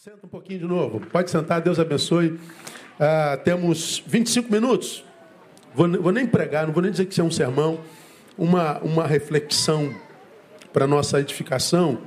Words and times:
Senta 0.00 0.24
um 0.24 0.28
pouquinho 0.28 0.60
de 0.60 0.64
novo. 0.64 1.00
Pode 1.00 1.28
sentar, 1.28 1.60
Deus 1.60 1.80
abençoe. 1.80 2.38
Ah, 3.00 3.36
temos 3.36 4.00
25 4.06 4.48
minutos. 4.48 5.04
Vou, 5.74 5.90
vou, 6.00 6.12
nem 6.12 6.24
pregar, 6.24 6.68
não 6.68 6.72
vou 6.72 6.80
nem 6.80 6.92
dizer 6.92 7.04
que 7.06 7.10
isso 7.10 7.20
é 7.20 7.24
um 7.24 7.32
sermão. 7.32 7.80
Uma, 8.38 8.78
uma 8.78 9.04
reflexão 9.08 9.92
para 10.72 10.86
nossa 10.86 11.18
edificação 11.18 12.00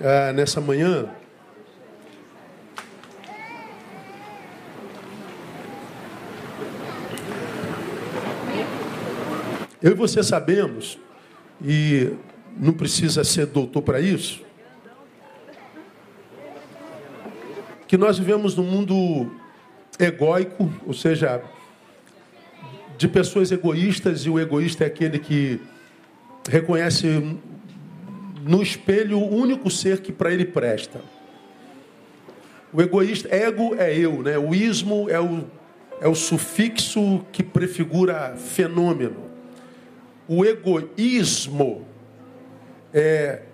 ah, 0.00 0.32
nessa 0.32 0.62
manhã. 0.62 1.10
Eu 9.82 9.90
e 9.90 9.94
você 9.94 10.22
sabemos, 10.22 10.98
e 11.62 12.14
não 12.56 12.72
precisa 12.72 13.22
ser 13.24 13.44
doutor 13.44 13.82
para 13.82 14.00
isso, 14.00 14.47
que 17.88 17.96
nós 17.96 18.18
vivemos 18.18 18.54
num 18.54 18.64
mundo 18.64 19.32
egóico, 19.98 20.70
ou 20.86 20.92
seja, 20.92 21.42
de 22.98 23.08
pessoas 23.08 23.50
egoístas, 23.50 24.26
e 24.26 24.30
o 24.30 24.38
egoísta 24.38 24.84
é 24.84 24.86
aquele 24.86 25.18
que 25.18 25.58
reconhece 26.46 27.38
no 28.44 28.62
espelho 28.62 29.18
o 29.18 29.34
único 29.34 29.70
ser 29.70 30.02
que 30.02 30.12
para 30.12 30.30
ele 30.30 30.44
presta. 30.44 31.00
O 32.72 32.82
egoísta, 32.82 33.34
ego 33.34 33.74
é 33.76 33.96
eu, 33.96 34.22
né? 34.22 34.36
o 34.38 34.54
ismo 34.54 35.08
é 35.08 35.18
o, 35.18 35.44
é 35.98 36.06
o 36.06 36.14
sufixo 36.14 37.24
que 37.32 37.42
prefigura 37.42 38.36
fenômeno. 38.36 39.30
O 40.28 40.44
egoísmo 40.44 41.86
é 42.92 43.44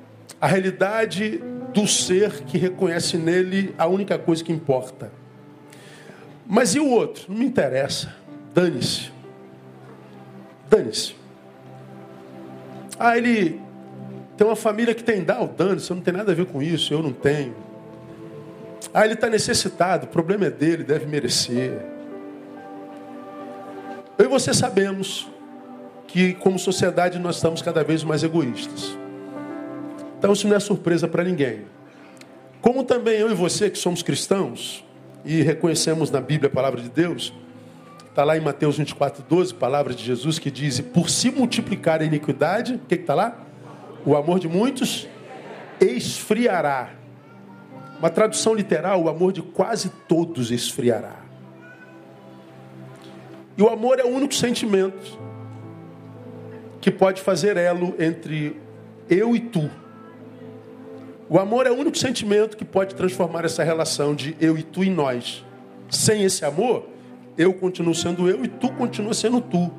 a 0.40 0.48
realidade 0.48 1.40
do 1.74 1.88
ser 1.88 2.44
que 2.44 2.56
reconhece 2.56 3.18
nele 3.18 3.74
a 3.76 3.86
única 3.86 4.16
coisa 4.16 4.42
que 4.42 4.52
importa. 4.52 5.10
Mas 6.46 6.74
e 6.74 6.80
o 6.80 6.88
outro? 6.88 7.24
Não 7.28 7.36
me 7.36 7.44
interessa. 7.44 8.14
Dane-se. 8.54 9.10
Dane-se. 10.70 11.16
Ah, 12.96 13.18
ele 13.18 13.60
tem 14.36 14.46
uma 14.46 14.54
família 14.54 14.94
que 14.94 15.02
tem 15.02 15.24
dá, 15.24 15.44
dane-se, 15.44 15.92
não 15.92 16.00
tem 16.00 16.14
nada 16.14 16.30
a 16.30 16.34
ver 16.34 16.46
com 16.46 16.62
isso, 16.62 16.94
eu 16.94 17.02
não 17.02 17.12
tenho. 17.12 17.54
Ah, 18.92 19.04
ele 19.04 19.14
está 19.14 19.28
necessitado, 19.28 20.06
o 20.06 20.08
problema 20.08 20.46
é 20.46 20.50
dele, 20.50 20.84
deve 20.84 21.06
merecer. 21.06 21.80
Eu 24.16 24.26
e 24.26 24.28
você 24.28 24.54
sabemos 24.54 25.28
que, 26.06 26.34
como 26.34 26.56
sociedade, 26.56 27.18
nós 27.18 27.36
estamos 27.36 27.60
cada 27.60 27.82
vez 27.82 28.04
mais 28.04 28.22
egoístas. 28.22 28.96
Então 30.24 30.32
isso 30.32 30.48
não 30.48 30.56
é 30.56 30.60
surpresa 30.60 31.06
para 31.06 31.22
ninguém. 31.22 31.66
Como 32.62 32.82
também 32.82 33.18
eu 33.18 33.30
e 33.30 33.34
você 33.34 33.68
que 33.68 33.76
somos 33.76 34.02
cristãos 34.02 34.82
e 35.22 35.42
reconhecemos 35.42 36.10
na 36.10 36.18
Bíblia 36.18 36.48
a 36.50 36.50
palavra 36.50 36.80
de 36.80 36.88
Deus, 36.88 37.30
está 38.08 38.24
lá 38.24 38.34
em 38.34 38.40
Mateus 38.40 38.78
24, 38.78 39.22
12, 39.28 39.52
palavra 39.52 39.92
de 39.92 40.02
Jesus 40.02 40.38
que 40.38 40.50
diz: 40.50 40.80
Por 40.80 41.10
se 41.10 41.30
multiplicar 41.30 42.00
a 42.00 42.06
iniquidade, 42.06 42.76
o 42.76 42.78
que 42.78 42.94
está 42.94 43.14
lá? 43.14 43.38
O 44.02 44.16
amor 44.16 44.38
de 44.38 44.48
muitos 44.48 45.06
esfriará. 45.78 46.94
Uma 47.98 48.08
tradução 48.08 48.54
literal: 48.54 49.02
o 49.02 49.10
amor 49.10 49.30
de 49.30 49.42
quase 49.42 49.90
todos 50.08 50.50
esfriará. 50.50 51.16
E 53.58 53.62
o 53.62 53.68
amor 53.68 54.00
é 54.00 54.04
o 54.04 54.08
único 54.08 54.34
sentimento 54.34 55.18
que 56.80 56.90
pode 56.90 57.20
fazer 57.20 57.58
elo 57.58 57.94
entre 57.98 58.58
eu 59.10 59.36
e 59.36 59.40
tu. 59.40 59.83
O 61.28 61.38
amor 61.38 61.66
é 61.66 61.70
o 61.70 61.74
único 61.74 61.96
sentimento 61.96 62.56
que 62.56 62.64
pode 62.64 62.94
transformar 62.94 63.44
essa 63.44 63.62
relação 63.62 64.14
de 64.14 64.36
eu 64.40 64.58
e 64.58 64.62
tu 64.62 64.84
em 64.84 64.90
nós. 64.90 65.44
Sem 65.90 66.22
esse 66.22 66.44
amor, 66.44 66.88
eu 67.36 67.52
continuo 67.54 67.94
sendo 67.94 68.28
eu 68.28 68.44
e 68.44 68.48
tu 68.48 68.70
continua 68.72 69.14
sendo 69.14 69.40
tu. 69.40 69.72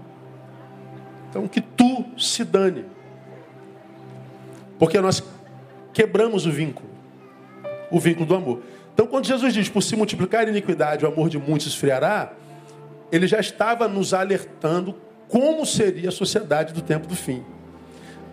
Então 1.29 1.47
que 1.47 1.61
tu 1.61 2.06
se 2.17 2.44
dane. 2.44 2.85
Porque 4.79 5.00
nós 5.00 5.23
quebramos 5.94 6.45
o 6.45 6.51
vínculo. 6.51 6.89
O 7.91 8.00
vínculo 8.00 8.25
do 8.25 8.35
amor. 8.35 8.62
Então 8.94 9.06
quando 9.06 9.27
Jesus 9.27 9.53
diz, 9.53 9.69
por 9.69 9.83
se 9.83 9.95
multiplicar 9.95 10.47
a 10.47 10.50
iniquidade, 10.50 11.06
o 11.06 11.07
amor 11.07 11.29
de 11.29 11.38
muitos 11.38 11.67
esfriará, 11.67 12.33
ele 13.12 13.27
já 13.27 13.39
estava 13.39 13.88
nos 13.88 14.13
alertando 14.13 14.95
como 15.27 15.66
seria 15.66 16.09
a 16.09 16.12
sociedade 16.12 16.73
do 16.73 16.81
tempo 16.81 17.07
do 17.07 17.16
fim. 17.16 17.44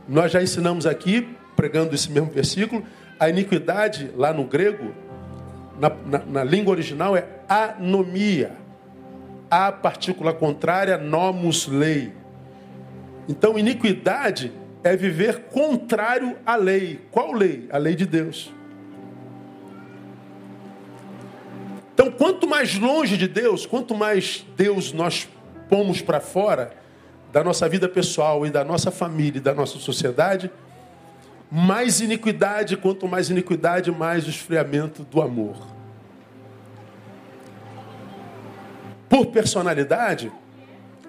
Nós 0.08 0.32
já 0.32 0.42
ensinamos 0.42 0.86
aqui, 0.86 1.28
pregando 1.54 1.94
esse 1.94 2.10
mesmo 2.10 2.30
versículo, 2.30 2.84
a 3.22 3.28
iniquidade, 3.28 4.10
lá 4.16 4.32
no 4.32 4.42
grego, 4.42 4.92
na, 5.78 5.90
na, 6.04 6.18
na 6.26 6.42
língua 6.42 6.72
original, 6.72 7.16
é 7.16 7.24
anomia. 7.48 8.50
A 9.48 9.70
partícula 9.70 10.34
contrária, 10.34 10.98
nomos 10.98 11.68
lei. 11.68 12.12
Então, 13.28 13.56
iniquidade 13.56 14.50
é 14.82 14.96
viver 14.96 15.44
contrário 15.52 16.36
à 16.44 16.56
lei. 16.56 17.00
Qual 17.12 17.30
lei? 17.30 17.68
A 17.70 17.78
lei 17.78 17.94
de 17.94 18.06
Deus. 18.06 18.52
Então, 21.94 22.10
quanto 22.10 22.48
mais 22.48 22.76
longe 22.76 23.16
de 23.16 23.28
Deus, 23.28 23.64
quanto 23.64 23.94
mais 23.94 24.44
Deus 24.56 24.92
nós 24.92 25.28
pomos 25.70 26.02
para 26.02 26.18
fora 26.18 26.72
da 27.32 27.44
nossa 27.44 27.68
vida 27.68 27.88
pessoal 27.88 28.44
e 28.44 28.50
da 28.50 28.64
nossa 28.64 28.90
família 28.90 29.38
e 29.38 29.40
da 29.40 29.54
nossa 29.54 29.78
sociedade, 29.78 30.50
mais 31.54 32.00
iniquidade, 32.00 32.78
quanto 32.78 33.06
mais 33.06 33.28
iniquidade, 33.28 33.90
mais 33.90 34.26
esfriamento 34.26 35.02
do 35.02 35.20
amor. 35.20 35.54
Por 39.06 39.26
personalidade, 39.26 40.32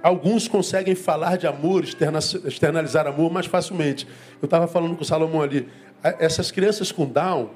alguns 0.03 0.49
conseguem 0.49 0.95
falar 0.95 1.37
de 1.37 1.47
amor, 1.47 1.85
externalizar 1.85 3.07
amor 3.07 3.31
mais 3.31 3.45
facilmente. 3.45 4.05
Eu 4.41 4.45
estava 4.45 4.67
falando 4.67 4.97
com 4.97 5.03
o 5.03 5.05
Salomão 5.05 5.41
ali. 5.41 5.69
Essas 6.03 6.51
crianças 6.51 6.91
com 6.91 7.05
Down, 7.05 7.49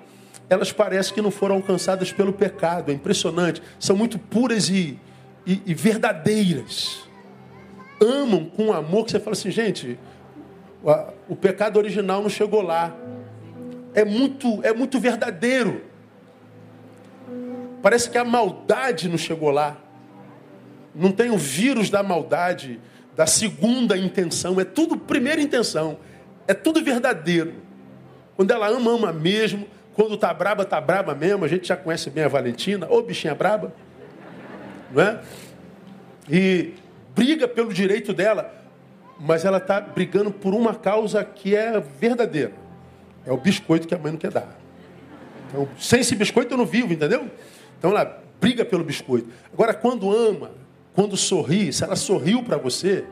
elas 0.50 0.72
parecem 0.72 1.14
que 1.14 1.22
não 1.22 1.30
foram 1.30 1.56
alcançadas 1.56 2.14
pelo 2.14 2.32
pecado. 2.32 2.90
É 2.90 2.94
impressionante. 2.94 3.62
São 3.78 3.98
muito 3.98 4.18
puras 4.18 4.70
e, 4.70 4.98
e, 5.46 5.62
e 5.66 5.74
verdadeiras. 5.74 7.00
Amam 8.00 8.46
com 8.46 8.72
amor 8.72 9.04
que 9.04 9.12
você 9.12 9.20
fala 9.20 9.34
assim, 9.34 9.52
gente, 9.52 10.00
o 11.28 11.36
pecado 11.36 11.78
original 11.78 12.22
não 12.22 12.30
chegou 12.30 12.62
lá. 12.62 12.96
É 13.94 14.06
muito, 14.06 14.64
é 14.64 14.74
muito 14.74 15.00
verdadeiro. 15.00 15.82
Parece 17.82 18.10
que 18.10 18.18
a 18.18 18.26
maldade 18.26 19.10
não 19.10 19.18
chegou 19.18 19.50
lá. 19.50 19.78
Não 20.94 21.12
tem 21.12 21.30
o 21.30 21.38
vírus 21.38 21.90
da 21.90 22.02
maldade, 22.02 22.80
da 23.16 23.26
segunda 23.26 23.98
intenção. 23.98 24.60
É 24.60 24.66
tudo 24.66 24.98
primeira 24.98 25.42
intenção. 25.42 25.98
É 26.48 26.54
tudo 26.54 26.84
verdadeiro. 26.84 27.54
Quando 28.36 28.52
ela 28.52 28.68
ama, 28.68 28.92
ama 28.92 29.14
mesmo. 29.14 29.68
Quando 29.94 30.16
tá 30.16 30.34
braba, 30.34 30.64
tá 30.64 30.80
braba 30.80 31.16
mesmo. 31.16 31.44
A 31.44 31.48
gente 31.48 31.68
já 31.68 31.76
conhece 31.76 32.10
bem 32.10 32.24
a 32.24 32.28
Valentina. 32.28 32.88
Ô 32.90 33.02
bichinha 33.02 33.34
braba. 33.34 33.74
Não 34.92 35.02
é? 35.02 35.22
E 36.30 36.74
briga 37.16 37.48
pelo 37.48 37.74
direito 37.74 38.14
dela 38.14 38.57
mas 39.20 39.46
ela 39.46 39.58
está 39.58 39.80
brigando 39.82 40.32
por 40.32 40.54
uma 40.54 40.76
causa 40.76 41.24
que 41.24 41.56
é 41.56 41.80
verdadeira. 41.80 42.54
É 43.26 43.32
o 43.32 43.38
biscoito 43.38 43.88
que 43.88 43.96
a 43.96 43.98
mãe 43.98 44.12
não 44.12 44.20
quer 44.20 44.32
dar. 44.32 44.58
Então, 45.50 45.68
sem 45.80 46.02
esse 46.02 46.16
biscoito 46.16 46.54
eu 46.54 46.58
não 46.58 46.66
vivo, 46.66 46.94
entendeu? 46.94 47.30
Então 47.78 47.92
ela 47.92 48.22
briga 48.40 48.64
pelo 48.64 48.84
biscoito. 48.84 49.30
Agora, 49.52 49.74
quando 49.74 50.12
ama, 50.12 50.52
quando 50.94 51.18
sorri, 51.18 51.72
se 51.72 51.84
ela 51.84 51.96
sorriu 51.96 52.44
para 52.44 52.58
você, 52.58 53.06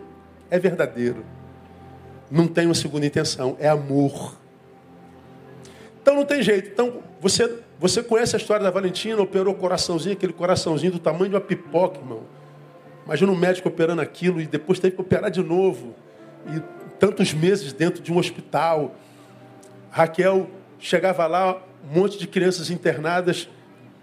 é 0.50 0.60
verdadeiro. 0.60 1.26
Não 2.30 2.48
tem 2.48 2.66
uma 2.66 2.74
segunda 2.74 3.06
intenção, 3.06 3.56
é 3.60 3.68
amor. 3.68 4.36
Então 6.02 6.16
não 6.16 6.26
tem 6.26 6.42
jeito. 6.42 6.70
Então 6.70 7.04
você, 7.20 7.60
você 7.80 8.04
conhece 8.04 8.36
a 8.36 8.40
história 8.40 8.64
da 8.64 8.72
Valentina, 8.72 9.22
operou 9.22 9.54
o 9.54 9.58
coraçãozinho, 9.58 10.14
aquele 10.14 10.34
coraçãozinho 10.34 10.94
do 10.94 11.00
tamanho 11.00 11.30
de 11.30 11.36
uma 11.36 11.42
pipoca, 11.42 12.00
irmão. 12.00 12.24
Imagina 13.06 13.32
um 13.32 13.36
médico 13.36 13.70
operando 13.70 14.02
aquilo 14.02 14.42
e 14.42 14.48
depois 14.48 14.80
teve 14.80 14.96
que 14.96 15.02
operar 15.02 15.30
de 15.30 15.44
novo. 15.44 15.94
E 16.48 16.62
tantos 17.00 17.34
meses 17.34 17.72
dentro 17.72 18.02
de 18.02 18.12
um 18.12 18.18
hospital. 18.18 18.96
Raquel 19.92 20.50
chegava 20.80 21.28
lá, 21.28 21.62
um 21.90 22.00
monte 22.00 22.18
de 22.18 22.28
crianças 22.28 22.72
internadas. 22.72 23.48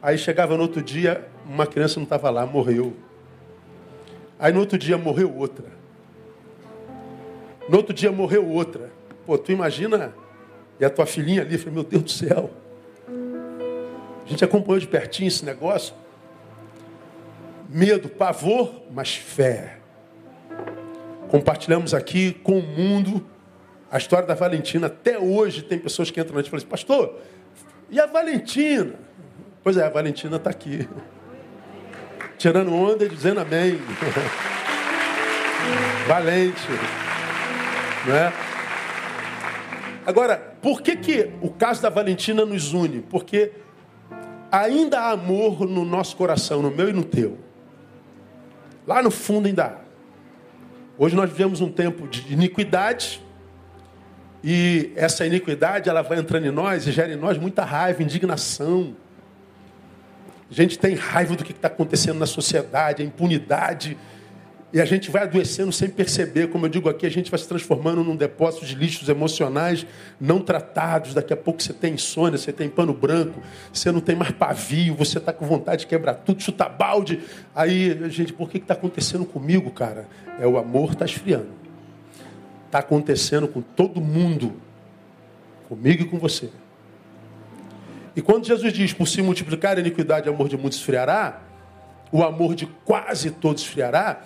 Aí 0.01 0.17
chegava 0.17 0.57
no 0.57 0.63
outro 0.63 0.81
dia, 0.81 1.29
uma 1.45 1.67
criança 1.67 1.99
não 1.99 2.05
estava 2.05 2.31
lá, 2.31 2.47
morreu. 2.47 2.97
Aí 4.39 4.53
no 4.53 4.61
outro 4.61 4.79
dia 4.79 4.97
morreu 4.97 5.35
outra. 5.37 5.67
No 7.69 7.77
outro 7.77 7.93
dia 7.93 8.11
morreu 8.13 8.49
outra. 8.49 8.91
Pô, 9.27 9.37
tu 9.39 9.53
imagina, 9.53 10.13
e 10.79 10.85
a 10.85 10.91
tua 10.91 11.07
filhinha 11.07 11.43
ali, 11.43 11.59
falei, 11.59 11.75
meu 11.75 11.85
Deus 11.85 12.03
do 12.03 12.11
céu. 12.11 12.51
A 14.25 14.29
gente 14.29 14.45
acompanhou 14.45 14.81
de 14.81 14.87
pertinho 14.87 15.29
esse 15.29 15.45
negócio 15.45 15.95
medo, 17.73 18.09
pavor, 18.09 18.83
mas 18.91 19.17
fé. 19.17 19.79
Compartilhamos 21.29 21.95
aqui 21.95 22.33
com 22.33 22.59
o 22.59 22.63
mundo 22.63 23.27
a 23.91 23.99
história 23.99 24.27
da 24.27 24.35
Valentina. 24.35 24.87
Até 24.87 25.19
hoje 25.19 25.63
tem 25.63 25.79
pessoas 25.79 26.11
que 26.11 26.21
entram 26.21 26.35
na 26.35 26.41
gente 26.41 26.49
e 26.49 26.51
falam 26.51 26.63
assim, 26.63 26.71
pastor, 26.71 27.19
e 27.91 27.99
a 27.99 28.07
Valentina? 28.07 28.95
Pois 29.63 29.77
é, 29.77 29.85
a 29.85 29.91
Valentina 29.91 30.37
está 30.37 30.51
aqui. 30.51 30.89
Tirando 32.39 32.75
onda 32.75 33.05
e 33.05 33.09
dizendo 33.09 33.41
amém. 33.41 33.79
Valente. 36.09 36.69
Não 38.07 38.17
é? 38.17 38.33
Agora, 40.05 40.37
por 40.61 40.83
que, 40.83 40.97
que 40.97 41.31
o 41.41 41.51
caso 41.51 41.81
da 41.81 41.89
Valentina 41.89 42.45
nos 42.45 42.73
une? 42.73 43.01
Porque 43.03 43.53
ainda 44.51 45.01
há 45.01 45.11
amor 45.13 45.67
no 45.67 45.85
nosso 45.85 46.17
coração, 46.17 46.61
no 46.61 46.71
meu 46.71 46.89
e 46.89 46.93
no 46.93 47.05
teu. 47.05 47.39
Lá 48.87 49.03
no 49.03 49.11
fundo 49.11 49.47
ainda. 49.47 49.79
Hoje 50.99 51.15
nós 51.15 51.31
vivemos 51.31 51.61
um 51.61 51.71
tempo 51.71 52.07
de 52.09 52.33
iniquidade, 52.33 53.23
e 54.45 54.93
essa 54.97 55.25
iniquidade 55.25 55.89
ela 55.89 56.03
vai 56.03 56.19
entrando 56.19 56.47
em 56.47 56.51
nós 56.51 56.87
e 56.87 56.93
gera 56.93 57.13
em 57.13 57.17
nós 57.17 57.39
muita 57.39 57.65
raiva, 57.65 58.03
indignação. 58.03 58.97
A 60.51 60.55
gente 60.55 60.79
tem 60.79 60.95
raiva 60.95 61.37
do 61.37 61.45
que 61.45 61.53
está 61.53 61.69
acontecendo 61.69 62.19
na 62.19 62.27
sociedade, 62.27 63.03
a 63.03 63.07
impunidade. 63.07 63.97
E 64.73 64.81
a 64.81 64.87
gente 64.87 65.11
vai 65.11 65.25
adoecendo 65.25 65.71
sem 65.71 65.91
perceber. 65.91 66.49
Como 66.49 66.65
eu 66.65 66.71
digo 66.71 66.89
aqui, 66.89 67.05
a 67.05 67.11
gente 67.11 67.31
vai 67.31 67.39
se 67.39 67.47
transformando 67.47 68.03
num 68.03 68.17
depósito 68.17 68.65
de 68.65 68.75
lixos 68.75 69.09
emocionais 69.09 69.87
não 70.19 70.41
tratados. 70.41 71.13
Daqui 71.13 71.33
a 71.33 71.37
pouco 71.37 71.63
você 71.63 71.75
tem 71.75 71.95
insônia, 71.95 72.39
você 72.39 72.53
tem 72.53 72.71
pano 72.71 72.95
branco, 72.95 73.43
você 73.71 73.93
não 73.93 74.01
tem 74.01 74.17
mais 74.17 74.33
pavio, 74.33 74.95
você 74.95 75.19
está 75.19 75.31
com 75.31 75.45
vontade 75.45 75.81
de 75.81 75.87
quebrar 75.87 76.15
tudo, 76.15 76.43
chutar 76.43 76.71
balde. 76.71 77.21
Aí, 77.55 78.09
gente, 78.09 78.33
por 78.33 78.49
que 78.49 78.57
está 78.57 78.73
acontecendo 78.73 79.27
comigo, 79.27 79.71
cara? 79.71 80.09
É 80.41 80.47
o 80.47 80.57
amor 80.57 80.93
está 80.93 81.05
esfriando. 81.05 81.51
Está 82.65 82.79
acontecendo 82.79 83.47
com 83.47 83.61
todo 83.61 84.01
mundo, 84.01 84.55
comigo 85.69 86.05
e 86.05 86.07
com 86.07 86.19
você. 86.19 86.49
E 88.17 88.23
quando 88.23 88.47
Jesus 88.47 88.73
diz, 88.73 88.95
por 88.95 89.07
se 89.07 89.21
multiplicar 89.21 89.77
a 89.77 89.81
iniquidade, 89.81 90.31
o 90.31 90.33
amor 90.33 90.49
de 90.49 90.57
muitos 90.57 90.79
esfriará, 90.79 91.43
o 92.11 92.23
amor 92.23 92.55
de 92.55 92.67
quase 92.85 93.31
todos 93.31 93.63
esfriará, 93.63 94.23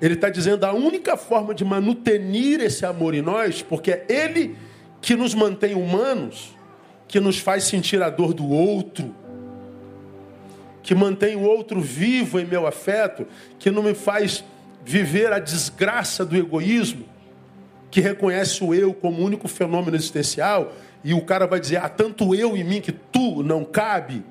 ele 0.00 0.14
está 0.14 0.28
dizendo 0.30 0.64
a 0.64 0.72
única 0.72 1.16
forma 1.16 1.54
de 1.54 1.64
manutenir 1.64 2.60
esse 2.60 2.86
amor 2.86 3.14
em 3.14 3.22
nós, 3.22 3.62
porque 3.62 3.90
é 3.90 4.06
Ele 4.08 4.56
que 5.00 5.16
nos 5.16 5.34
mantém 5.34 5.74
humanos, 5.74 6.56
que 7.08 7.18
nos 7.18 7.38
faz 7.38 7.64
sentir 7.64 8.02
a 8.02 8.10
dor 8.10 8.32
do 8.32 8.48
outro, 8.48 9.14
que 10.82 10.94
mantém 10.94 11.36
o 11.36 11.42
outro 11.42 11.80
vivo 11.80 12.38
em 12.38 12.44
meu 12.44 12.66
afeto, 12.66 13.26
que 13.58 13.70
não 13.70 13.82
me 13.82 13.94
faz 13.94 14.44
viver 14.84 15.32
a 15.32 15.38
desgraça 15.38 16.24
do 16.24 16.36
egoísmo, 16.36 17.04
que 17.90 18.00
reconhece 18.00 18.62
o 18.62 18.74
eu 18.74 18.94
como 18.94 19.22
único 19.22 19.48
fenômeno 19.48 19.96
existencial, 19.96 20.72
e 21.02 21.12
o 21.12 21.20
cara 21.20 21.46
vai 21.46 21.58
dizer: 21.58 21.78
ah, 21.78 21.88
tanto 21.88 22.34
eu 22.34 22.56
em 22.56 22.64
mim 22.64 22.80
que 22.80 22.92
tu 22.92 23.42
não 23.42 23.64
cabe. 23.64 24.22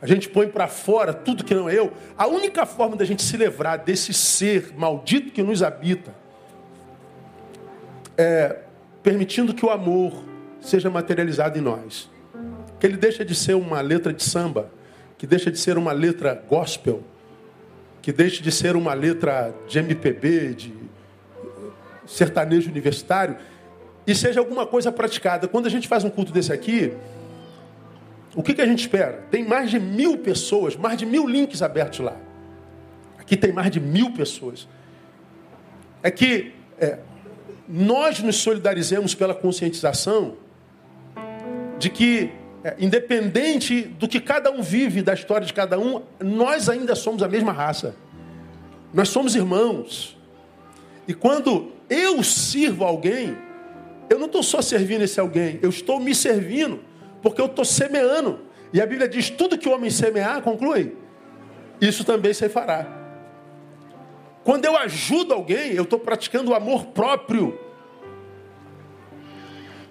A 0.00 0.06
gente 0.06 0.28
põe 0.28 0.48
para 0.48 0.68
fora 0.68 1.12
tudo 1.12 1.44
que 1.44 1.54
não 1.54 1.68
é 1.68 1.76
eu. 1.76 1.92
A 2.16 2.26
única 2.26 2.64
forma 2.64 2.96
da 2.96 3.04
gente 3.04 3.22
se 3.22 3.36
livrar 3.36 3.82
desse 3.84 4.12
ser 4.14 4.72
maldito 4.76 5.32
que 5.32 5.42
nos 5.42 5.62
habita 5.62 6.14
é 8.16 8.60
permitindo 9.02 9.52
que 9.54 9.64
o 9.64 9.70
amor 9.70 10.12
seja 10.60 10.88
materializado 10.88 11.58
em 11.58 11.62
nós. 11.62 12.10
Que 12.78 12.86
ele 12.86 12.96
deixa 12.96 13.24
de 13.24 13.34
ser 13.34 13.54
uma 13.54 13.80
letra 13.80 14.12
de 14.12 14.22
samba, 14.22 14.70
que 15.16 15.26
deixa 15.26 15.50
de 15.50 15.58
ser 15.58 15.76
uma 15.76 15.90
letra 15.90 16.40
gospel, 16.48 17.02
que 18.00 18.12
deixe 18.12 18.40
de 18.40 18.52
ser 18.52 18.76
uma 18.76 18.94
letra 18.94 19.52
de 19.66 19.80
MPB, 19.80 20.54
de 20.54 20.74
sertanejo 22.06 22.70
universitário, 22.70 23.36
e 24.06 24.14
seja 24.14 24.40
alguma 24.40 24.64
coisa 24.64 24.92
praticada. 24.92 25.48
Quando 25.48 25.66
a 25.66 25.70
gente 25.70 25.88
faz 25.88 26.04
um 26.04 26.10
culto 26.10 26.32
desse 26.32 26.52
aqui, 26.52 26.92
o 28.34 28.42
que, 28.42 28.54
que 28.54 28.60
a 28.60 28.66
gente 28.66 28.80
espera? 28.80 29.24
Tem 29.30 29.46
mais 29.46 29.70
de 29.70 29.78
mil 29.78 30.18
pessoas, 30.18 30.76
mais 30.76 30.98
de 30.98 31.06
mil 31.06 31.26
links 31.26 31.62
abertos 31.62 32.00
lá. 32.00 32.16
Aqui 33.18 33.36
tem 33.36 33.52
mais 33.52 33.70
de 33.70 33.80
mil 33.80 34.12
pessoas. 34.12 34.68
É 36.02 36.10
que 36.10 36.52
é, 36.78 36.98
nós 37.68 38.20
nos 38.20 38.36
solidarizemos 38.36 39.14
pela 39.14 39.34
conscientização 39.34 40.36
de 41.78 41.90
que, 41.90 42.30
é, 42.64 42.76
independente 42.78 43.82
do 43.82 44.08
que 44.08 44.20
cada 44.20 44.50
um 44.50 44.62
vive, 44.62 45.02
da 45.02 45.14
história 45.14 45.46
de 45.46 45.52
cada 45.52 45.78
um, 45.78 46.02
nós 46.20 46.68
ainda 46.68 46.94
somos 46.94 47.22
a 47.22 47.28
mesma 47.28 47.52
raça. 47.52 47.94
Nós 48.92 49.08
somos 49.08 49.34
irmãos. 49.34 50.16
E 51.06 51.14
quando 51.14 51.72
eu 51.88 52.22
sirvo 52.22 52.84
alguém, 52.84 53.36
eu 54.10 54.18
não 54.18 54.26
estou 54.26 54.42
só 54.42 54.62
servindo 54.62 55.02
esse 55.02 55.18
alguém, 55.18 55.58
eu 55.62 55.70
estou 55.70 56.00
me 56.00 56.14
servindo 56.14 56.80
porque 57.22 57.40
eu 57.40 57.46
estou 57.46 57.64
semeando. 57.64 58.40
E 58.72 58.80
a 58.80 58.86
Bíblia 58.86 59.08
diz: 59.08 59.30
tudo 59.30 59.58
que 59.58 59.68
o 59.68 59.72
homem 59.72 59.90
semear, 59.90 60.42
conclui, 60.42 60.96
isso 61.80 62.04
também 62.04 62.32
se 62.32 62.48
fará. 62.48 62.86
Quando 64.44 64.64
eu 64.64 64.76
ajudo 64.76 65.34
alguém, 65.34 65.72
eu 65.72 65.82
estou 65.82 65.98
praticando 65.98 66.52
o 66.52 66.54
amor 66.54 66.86
próprio. 66.86 67.58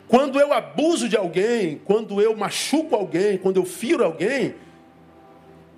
Quando 0.07 0.39
eu 0.39 0.53
abuso 0.53 1.09
de 1.09 1.17
alguém, 1.17 1.81
quando 1.83 2.21
eu 2.21 2.35
machuco 2.35 2.95
alguém, 2.95 3.37
quando 3.37 3.57
eu 3.57 3.65
firo 3.65 4.03
alguém, 4.03 4.55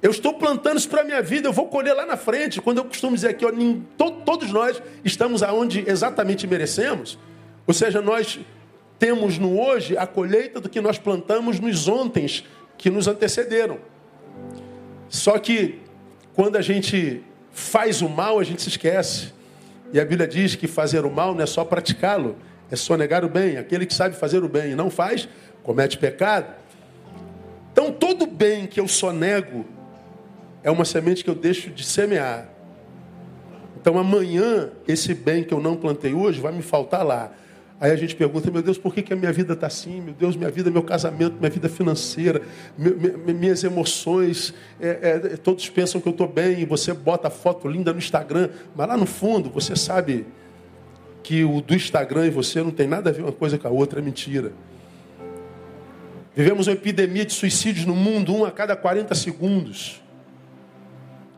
eu 0.02 0.12
estou 0.12 0.34
plantando 0.36 0.78
isso 0.78 0.88
para 0.88 1.02
a 1.02 1.04
minha 1.04 1.22
vida, 1.22 1.48
eu 1.50 1.54
vou 1.54 1.68
colher 1.68 1.94
lá 1.94 2.06
na 2.06 2.16
frente. 2.16 2.62
Quando 2.62 2.78
eu 2.78 2.86
costumo 2.86 3.16
dizer 3.16 3.30
aqui, 3.30 3.45
ó, 3.45 3.52
todos 4.24 4.50
nós 4.52 4.81
estamos 5.04 5.44
aonde 5.44 5.84
exatamente 5.86 6.48
merecemos. 6.48 7.19
Ou 7.68 7.74
seja, 7.74 8.02
nós 8.02 8.40
temos 9.00 9.40
no 9.40 9.60
hoje 9.60 9.98
a 9.98 10.06
colheita 10.06 10.60
do 10.60 10.69
que 10.69 10.81
nós 10.81 11.00
plantamos 11.00 11.60
nos 11.60 11.88
ontens 11.88 12.44
que 12.78 12.90
nos 12.90 13.07
antecederam. 13.07 13.80
Só 15.07 15.40
que 15.40 15.80
quando 16.34 16.57
a 16.57 16.62
gente 16.62 17.24
faz 17.51 18.01
o 18.01 18.10
mal, 18.10 18.40
a 18.40 18.44
gente 18.44 18.62
se 18.62 18.69
esquece. 18.69 19.34
E 19.92 20.00
a 20.00 20.06
Bíblia 20.06 20.28
diz 20.28 20.56
que 20.56 20.68
fazer 20.68 21.06
o 21.06 21.12
mal 21.12 21.34
não 21.34 21.42
é 21.42 21.48
só 21.48 21.66
praticá-lo, 21.66 22.36
é 22.69 22.75
só 22.75 22.96
negar 22.96 23.25
o 23.25 23.30
bem. 23.30 23.57
Aquele 23.57 23.86
que 23.86 23.94
sabe 23.94 24.16
fazer 24.16 24.44
o 24.44 24.50
bem 24.50 24.72
e 24.72 24.75
não 24.75 24.90
faz, 24.90 25.28
comete 25.63 25.98
pecado. 25.98 26.54
Então, 27.72 27.92
todo 27.92 28.28
bem 28.28 28.68
que 28.68 28.80
eu 28.80 28.88
só 28.88 29.12
nego 29.12 29.66
é 30.62 30.69
uma 30.69 30.86
semente 30.86 31.24
que 31.24 31.30
eu 31.30 31.36
deixo 31.36 31.69
de 31.69 31.84
semear. 31.84 32.50
Então, 33.81 33.98
amanhã, 33.98 34.72
esse 34.88 35.13
bem 35.13 35.44
que 35.44 35.54
eu 35.54 35.62
não 35.62 35.75
plantei 35.75 36.13
hoje 36.13 36.40
vai 36.40 36.52
me 36.52 36.62
faltar 36.62 37.06
lá. 37.06 37.31
Aí 37.81 37.92
a 37.92 37.96
gente 37.96 38.14
pergunta, 38.14 38.52
meu 38.52 38.62
Deus, 38.62 38.78
por 38.78 38.94
que, 38.94 39.02
que 39.02 39.14
a 39.14 39.16
minha 39.16 39.31
vida 39.31 39.54
está 39.54 39.68
assim? 39.68 40.02
Meu 40.02 40.14
Deus, 40.14 40.36
minha 40.36 40.50
vida, 40.52 40.70
meu 40.70 40.84
casamento, 40.84 41.38
minha 41.40 41.50
vida 41.50 41.70
financeira, 41.70 42.42
minhas 42.78 43.64
emoções, 43.64 44.54
é, 44.81 44.90
é, 45.02 45.38
todos 45.38 45.69
pensam 45.69 46.02
que 46.02 46.07
eu 46.07 46.12
estou 46.12 46.28
bem, 46.28 46.59
e 46.59 46.66
você 46.66 46.94
bota 46.94 47.30
foto 47.30 47.69
linda 47.69 47.94
no 47.94 48.00
Instagram, 48.00 48.50
mas 48.76 48.88
lá 48.88 48.98
no 48.98 49.06
fundo 49.06 49.50
você 49.50 49.78
sabe 49.78 50.26
que 51.24 51.45
o 51.45 51.62
do 51.62 51.74
Instagram 51.74 52.28
e 52.28 52.30
você 52.30 52.62
não 52.62 52.71
tem 52.71 52.88
nada 52.88 53.12
a 53.12 53.14
ver 53.14 53.21
uma 53.21 53.31
coisa 53.31 53.57
com 53.57 53.68
a 53.68 53.71
outra, 53.71 54.00
é 54.00 54.02
mentira. 54.02 54.52
Vivemos 56.36 56.68
uma 56.68 56.74
epidemia 56.74 57.26
de 57.26 57.33
suicídios 57.33 57.86
no 57.86 57.95
mundo, 57.95 58.33
um 58.36 58.44
a 58.44 58.52
cada 58.52 58.76
40 58.76 59.16
segundos. 59.16 60.02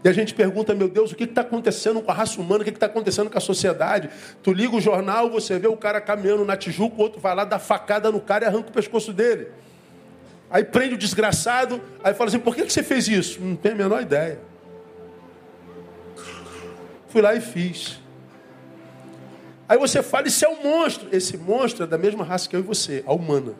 E 0.04 0.10
a 0.10 0.14
gente 0.14 0.34
pergunta, 0.34 0.74
meu 0.74 0.90
Deus, 0.90 1.12
o 1.12 1.16
que 1.16 1.26
está 1.26 1.42
acontecendo 1.42 2.02
com 2.02 2.12
a 2.12 2.14
raça 2.14 2.42
humana, 2.42 2.62
o 2.62 2.64
que 2.64 2.72
está 2.72 2.88
acontecendo 2.88 3.30
com 3.30 3.38
a 3.38 3.42
sociedade? 3.42 4.10
Tu 4.42 4.52
liga 4.52 4.76
o 4.76 4.82
jornal, 4.82 5.30
você 5.30 5.60
vê 5.60 5.68
o 5.68 5.78
cara 5.78 6.02
caminhando 6.02 6.44
na 6.44 6.58
Tijuca, 6.58 6.96
o 6.98 7.02
outro 7.02 7.22
vai 7.22 7.36
lá, 7.36 7.46
dá 7.46 7.60
facada 7.60 8.12
no 8.12 8.20
cara 8.20 8.46
e 8.46 8.48
arranca 8.48 8.70
o 8.70 8.74
pescoço 8.74 9.14
dele. 9.14 9.50
Aí 10.50 10.64
prende 10.64 10.96
o 10.96 10.98
desgraçado, 10.98 11.80
aí 12.04 12.14
fala 12.16 12.30
assim, 12.30 12.40
por 12.40 12.56
que, 12.56 12.64
que 12.66 12.74
você 12.74 12.82
fez 12.82 13.08
isso? 13.08 13.40
Não 13.40 13.56
tenho 13.56 13.76
a 13.76 13.78
menor 13.78 14.02
ideia. 14.02 14.40
Fui 17.08 17.22
lá 17.22 17.36
e 17.36 17.42
fiz. 17.42 18.00
Aí 19.70 19.78
você 19.78 20.02
fala, 20.02 20.28
isso 20.28 20.44
é 20.44 20.50
um 20.50 20.64
monstro. 20.64 21.08
Esse 21.12 21.38
monstro 21.38 21.84
é 21.84 21.88
da 21.88 21.98
mesma 21.98 22.24
raça 22.24 22.50
que 22.50 22.56
eu 22.56 22.60
e 22.60 22.64
você, 22.64 23.04
a 23.06 23.14
humana. 23.14 23.54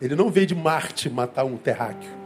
Ele 0.00 0.16
não 0.16 0.30
veio 0.30 0.46
de 0.46 0.54
Marte 0.54 1.10
matar 1.10 1.44
um 1.44 1.56
terráqueo. 1.56 2.21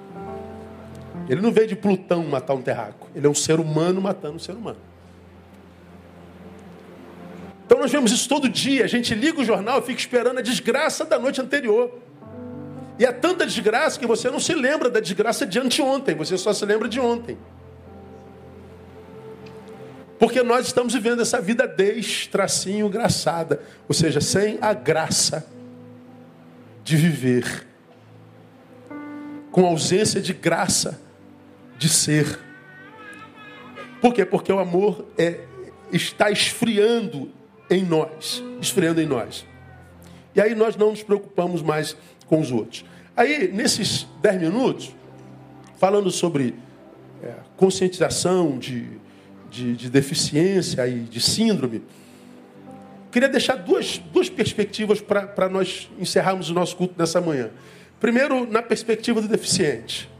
Ele 1.28 1.40
não 1.40 1.50
veio 1.50 1.66
de 1.66 1.76
Plutão 1.76 2.24
matar 2.24 2.54
um 2.54 2.62
terráqueo. 2.62 3.08
Ele 3.14 3.26
é 3.26 3.30
um 3.30 3.34
ser 3.34 3.58
humano 3.58 4.00
matando 4.00 4.36
um 4.36 4.38
ser 4.38 4.52
humano. 4.52 4.78
Então 7.66 7.78
nós 7.78 7.90
vemos 7.90 8.12
isso 8.12 8.28
todo 8.28 8.48
dia. 8.48 8.84
A 8.84 8.88
gente 8.88 9.14
liga 9.14 9.40
o 9.40 9.44
jornal 9.44 9.80
e 9.80 9.82
fica 9.82 9.98
esperando 9.98 10.38
a 10.38 10.42
desgraça 10.42 11.04
da 11.04 11.18
noite 11.18 11.40
anterior. 11.40 11.98
E 12.98 13.04
é 13.04 13.12
tanta 13.12 13.44
desgraça 13.44 13.98
que 13.98 14.06
você 14.06 14.30
não 14.30 14.40
se 14.40 14.54
lembra 14.54 14.88
da 14.88 15.00
desgraça 15.00 15.44
de 15.44 15.58
anteontem, 15.58 16.14
você 16.14 16.38
só 16.38 16.52
se 16.52 16.64
lembra 16.64 16.88
de 16.88 16.98
ontem. 16.98 17.36
Porque 20.18 20.42
nós 20.42 20.66
estamos 20.66 20.94
vivendo 20.94 21.20
essa 21.20 21.40
vida 21.40 21.66
destracinho 21.66 22.88
graçada, 22.88 23.60
ou 23.86 23.94
seja, 23.94 24.20
sem 24.20 24.56
a 24.62 24.72
graça 24.72 25.46
de 26.82 26.96
viver, 26.96 27.66
com 29.50 29.66
ausência 29.66 30.20
de 30.20 30.32
graça 30.32 30.98
de 31.78 31.88
ser. 31.88 32.38
Por 34.00 34.12
quê? 34.14 34.24
Porque 34.24 34.52
o 34.52 34.58
amor 34.58 35.06
é, 35.16 35.40
está 35.92 36.30
esfriando 36.30 37.30
em 37.70 37.82
nós, 37.82 38.42
esfriando 38.60 39.00
em 39.00 39.06
nós. 39.06 39.46
E 40.34 40.40
aí 40.40 40.54
nós 40.54 40.76
não 40.76 40.90
nos 40.90 41.02
preocupamos 41.02 41.62
mais 41.62 41.96
com 42.26 42.40
os 42.40 42.50
outros. 42.50 42.84
Aí, 43.16 43.50
nesses 43.52 44.06
dez 44.20 44.40
minutos, 44.40 44.94
falando 45.78 46.10
sobre 46.10 46.54
é, 47.22 47.34
conscientização 47.56 48.58
de, 48.58 48.86
de, 49.50 49.74
de, 49.74 49.90
deficiência 49.90 50.86
e 50.86 51.00
de 51.00 51.20
síndrome. 51.20 51.82
Queria 53.10 53.28
deixar 53.28 53.56
duas, 53.56 53.98
duas 54.12 54.28
perspectivas 54.28 55.00
para 55.00 55.48
nós 55.48 55.88
encerrarmos 55.98 56.50
o 56.50 56.54
nosso 56.54 56.76
culto 56.76 56.94
nessa 56.98 57.20
manhã. 57.20 57.50
Primeiro, 57.98 58.46
na 58.50 58.60
perspectiva 58.62 59.22
do 59.22 59.28
deficiente. 59.28 60.10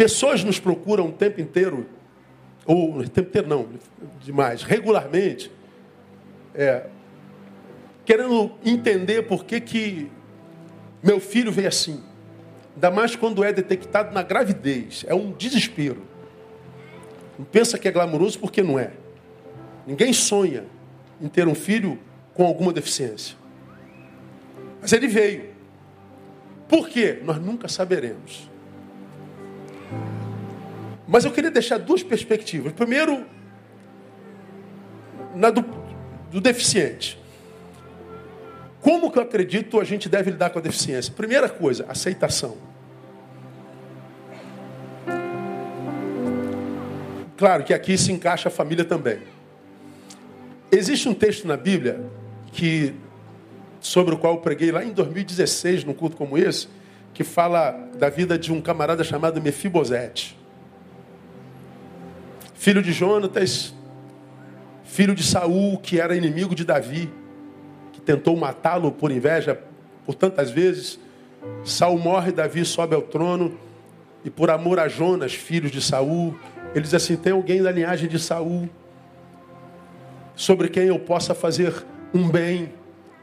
Pessoas 0.00 0.42
nos 0.42 0.58
procuram 0.58 1.08
o 1.08 1.12
tempo 1.12 1.42
inteiro, 1.42 1.86
ou 2.64 3.00
o 3.00 3.06
tempo 3.06 3.28
inteiro 3.28 3.46
não, 3.46 3.68
demais, 4.22 4.62
regularmente, 4.62 5.52
é, 6.54 6.86
querendo 8.06 8.50
entender 8.64 9.24
por 9.24 9.44
que, 9.44 9.60
que 9.60 10.10
meu 11.02 11.20
filho 11.20 11.52
veio 11.52 11.68
assim. 11.68 12.02
Ainda 12.74 12.90
mais 12.90 13.14
quando 13.14 13.44
é 13.44 13.52
detectado 13.52 14.14
na 14.14 14.22
gravidez. 14.22 15.04
É 15.06 15.14
um 15.14 15.32
desespero. 15.32 16.02
Não 17.38 17.44
pensa 17.44 17.78
que 17.78 17.86
é 17.86 17.90
glamouroso 17.90 18.38
porque 18.38 18.62
não 18.62 18.78
é. 18.78 18.92
Ninguém 19.86 20.14
sonha 20.14 20.64
em 21.20 21.28
ter 21.28 21.46
um 21.46 21.54
filho 21.54 21.98
com 22.32 22.46
alguma 22.46 22.72
deficiência. 22.72 23.36
Mas 24.80 24.94
ele 24.94 25.08
veio. 25.08 25.50
Por 26.66 26.88
quê? 26.88 27.20
Nós 27.22 27.36
nunca 27.36 27.68
saberemos. 27.68 28.49
Mas 31.06 31.24
eu 31.24 31.32
queria 31.32 31.50
deixar 31.50 31.78
duas 31.78 32.02
perspectivas. 32.02 32.72
Primeiro, 32.72 33.26
na 35.34 35.50
do, 35.50 35.64
do 36.30 36.40
deficiente. 36.40 37.18
Como 38.80 39.10
que 39.10 39.18
eu 39.18 39.22
acredito 39.22 39.78
a 39.80 39.84
gente 39.84 40.08
deve 40.08 40.30
lidar 40.30 40.50
com 40.50 40.58
a 40.58 40.62
deficiência? 40.62 41.12
Primeira 41.12 41.48
coisa, 41.48 41.84
aceitação. 41.88 42.56
Claro 47.36 47.64
que 47.64 47.72
aqui 47.72 47.96
se 47.96 48.12
encaixa 48.12 48.48
a 48.48 48.52
família 48.52 48.84
também. 48.84 49.18
Existe 50.70 51.08
um 51.08 51.14
texto 51.14 51.46
na 51.48 51.56
Bíblia 51.56 52.04
que 52.52 52.94
sobre 53.80 54.14
o 54.14 54.18
qual 54.18 54.34
eu 54.34 54.40
preguei 54.40 54.70
lá 54.70 54.84
em 54.84 54.92
2016 54.92 55.84
num 55.84 55.94
culto 55.94 56.16
como 56.16 56.36
esse, 56.36 56.68
que 57.12 57.24
fala 57.24 57.72
da 57.98 58.08
vida 58.08 58.38
de 58.38 58.52
um 58.52 58.60
camarada 58.60 59.04
chamado 59.04 59.40
Mefibosete. 59.40 60.38
Filho 62.54 62.82
de 62.82 62.92
Jonatas, 62.92 63.74
filho 64.84 65.14
de 65.14 65.22
Saul, 65.22 65.78
que 65.78 66.00
era 66.00 66.16
inimigo 66.16 66.54
de 66.54 66.64
Davi 66.64 67.10
que 67.92 68.00
tentou 68.00 68.36
matá-lo 68.36 68.90
por 68.90 69.10
inveja 69.10 69.60
por 70.04 70.14
tantas 70.14 70.50
vezes. 70.50 70.98
Saul 71.64 71.98
morre, 71.98 72.32
Davi 72.32 72.64
sobe 72.64 72.94
ao 72.94 73.02
trono 73.02 73.58
e 74.24 74.30
por 74.30 74.50
amor 74.50 74.78
a 74.78 74.88
Jonas, 74.88 75.34
filho 75.34 75.70
de 75.70 75.80
Saul, 75.80 76.34
ele 76.74 76.82
diz 76.82 76.94
assim: 76.94 77.16
tem 77.16 77.32
alguém 77.32 77.62
da 77.62 77.70
linhagem 77.70 78.08
de 78.08 78.18
Saul 78.18 78.68
sobre 80.34 80.68
quem 80.68 80.84
eu 80.84 80.98
possa 80.98 81.34
fazer 81.34 81.84
um 82.14 82.28
bem, 82.28 82.72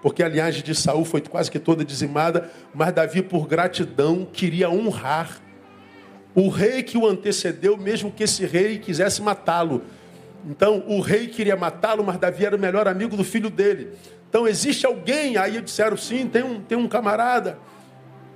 porque 0.08 0.24
a 0.24 0.30
linhagem 0.30 0.64
de 0.64 0.74
Saul 0.74 1.04
foi 1.04 1.20
quase 1.20 1.52
que 1.52 1.60
toda 1.60 1.84
dizimada, 1.84 2.50
mas 2.74 2.94
Davi 2.94 3.22
por 3.22 3.46
gratidão 3.46 4.26
queria 4.32 4.70
honrar 4.70 5.42
o 6.34 6.48
rei 6.48 6.82
que 6.82 6.98
o 6.98 7.06
antecedeu, 7.06 7.76
mesmo 7.76 8.10
que 8.10 8.24
esse 8.24 8.46
rei 8.46 8.80
quisesse 8.80 9.22
matá-lo. 9.22 9.84
Então, 10.50 10.82
o 10.88 11.02
rei 11.02 11.28
queria 11.28 11.58
matá-lo, 11.58 12.06
mas 12.06 12.18
Davi 12.18 12.46
era 12.46 12.56
o 12.56 12.60
melhor 12.60 12.88
amigo 12.88 13.18
do 13.18 13.24
filho 13.26 13.50
dele. 13.50 13.90
Então 14.30 14.48
existe 14.48 14.86
alguém, 14.86 15.36
aí 15.36 15.62
disseram 15.62 15.98
sim, 15.98 16.26
tem 16.26 16.42
um, 16.42 16.62
tem 16.62 16.78
um 16.78 16.88
camarada 16.88 17.60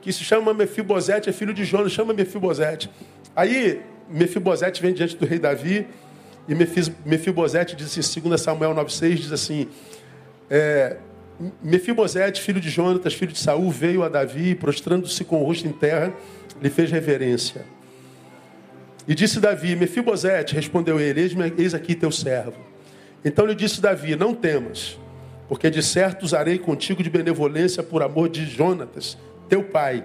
que 0.01 0.11
se 0.11 0.25
chama 0.25 0.53
Mefibosete, 0.53 1.29
é 1.29 1.31
filho 1.31 1.53
de 1.53 1.63
Jonas, 1.63 1.93
chama 1.93 2.13
Mefibosete. 2.13 2.91
Aí 3.33 3.81
Mefibosete 4.09 4.81
vem 4.81 4.93
diante 4.93 5.15
do 5.15 5.25
rei 5.25 5.39
Davi 5.39 5.87
e 6.49 6.53
Mefibosete 7.05 7.77
diz 7.77 7.97
assim, 7.97 8.19
2 8.19 8.41
Samuel 8.41 8.75
9,6, 8.75 9.15
diz 9.15 9.31
assim, 9.31 9.69
é, 10.49 10.97
Mefibosete, 11.63 12.41
filho 12.41 12.60
de 12.60 12.69
Jonatas, 12.69 13.13
filho 13.13 13.31
de 13.31 13.39
Saul, 13.39 13.71
veio 13.71 14.03
a 14.03 14.10
Davi, 14.10 14.53
prostrando-se 14.53 15.24
com 15.24 15.41
o 15.41 15.45
rosto 15.45 15.67
em 15.67 15.71
terra, 15.71 16.13
lhe 16.62 16.69
fez 16.69 16.91
reverência. 16.91 17.65
E 19.07 19.15
disse 19.15 19.39
Davi, 19.39 19.75
Mefibosete, 19.75 20.53
respondeu 20.53 21.00
ele, 21.00 21.21
eis, 21.57 21.74
aqui 21.74 21.95
teu 21.95 22.12
servo. 22.12 22.57
Então 23.25 23.45
lhe 23.45 23.55
disse 23.55 23.81
Davi, 23.81 24.15
não 24.15 24.33
temas, 24.33 25.00
porque 25.48 25.69
de 25.69 25.81
certo 25.81 26.24
usarei 26.24 26.60
contigo 26.60 27.01
de 27.01 27.10
benevolência 27.10 27.81
por 27.81 28.03
amor 28.03 28.29
de 28.29 28.45
Jonatas, 28.45 29.17
teu 29.50 29.63
pai, 29.63 30.03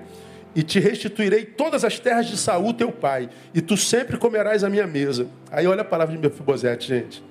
e 0.54 0.62
te 0.62 0.80
restituirei 0.80 1.44
todas 1.44 1.84
as 1.84 1.98
terras 1.98 2.26
de 2.26 2.36
Saul, 2.38 2.72
teu 2.72 2.90
pai, 2.90 3.28
e 3.52 3.60
tu 3.60 3.76
sempre 3.76 4.16
comerás 4.16 4.64
a 4.64 4.70
minha 4.70 4.86
mesa. 4.86 5.26
Aí 5.50 5.66
olha 5.66 5.82
a 5.82 5.84
palavra 5.84 6.16
de 6.16 6.22
Mefibosete, 6.22 6.88
gente. 6.88 7.22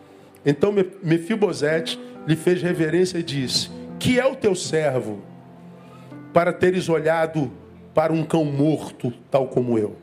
Então 0.46 0.72
Mefibosete 1.02 2.00
lhe 2.28 2.36
fez 2.36 2.62
reverência 2.62 3.18
e 3.18 3.24
disse: 3.24 3.72
Que 4.06 4.20
é 4.20 4.26
o 4.26 4.36
teu 4.36 4.54
servo, 4.54 5.24
para 6.32 6.54
teres 6.54 6.90
olhado 6.90 7.52
para 7.94 8.14
um 8.14 8.24
cão 8.24 8.46
morto, 8.46 9.12
tal 9.32 9.48
como 9.48 9.80
eu? 9.80 9.96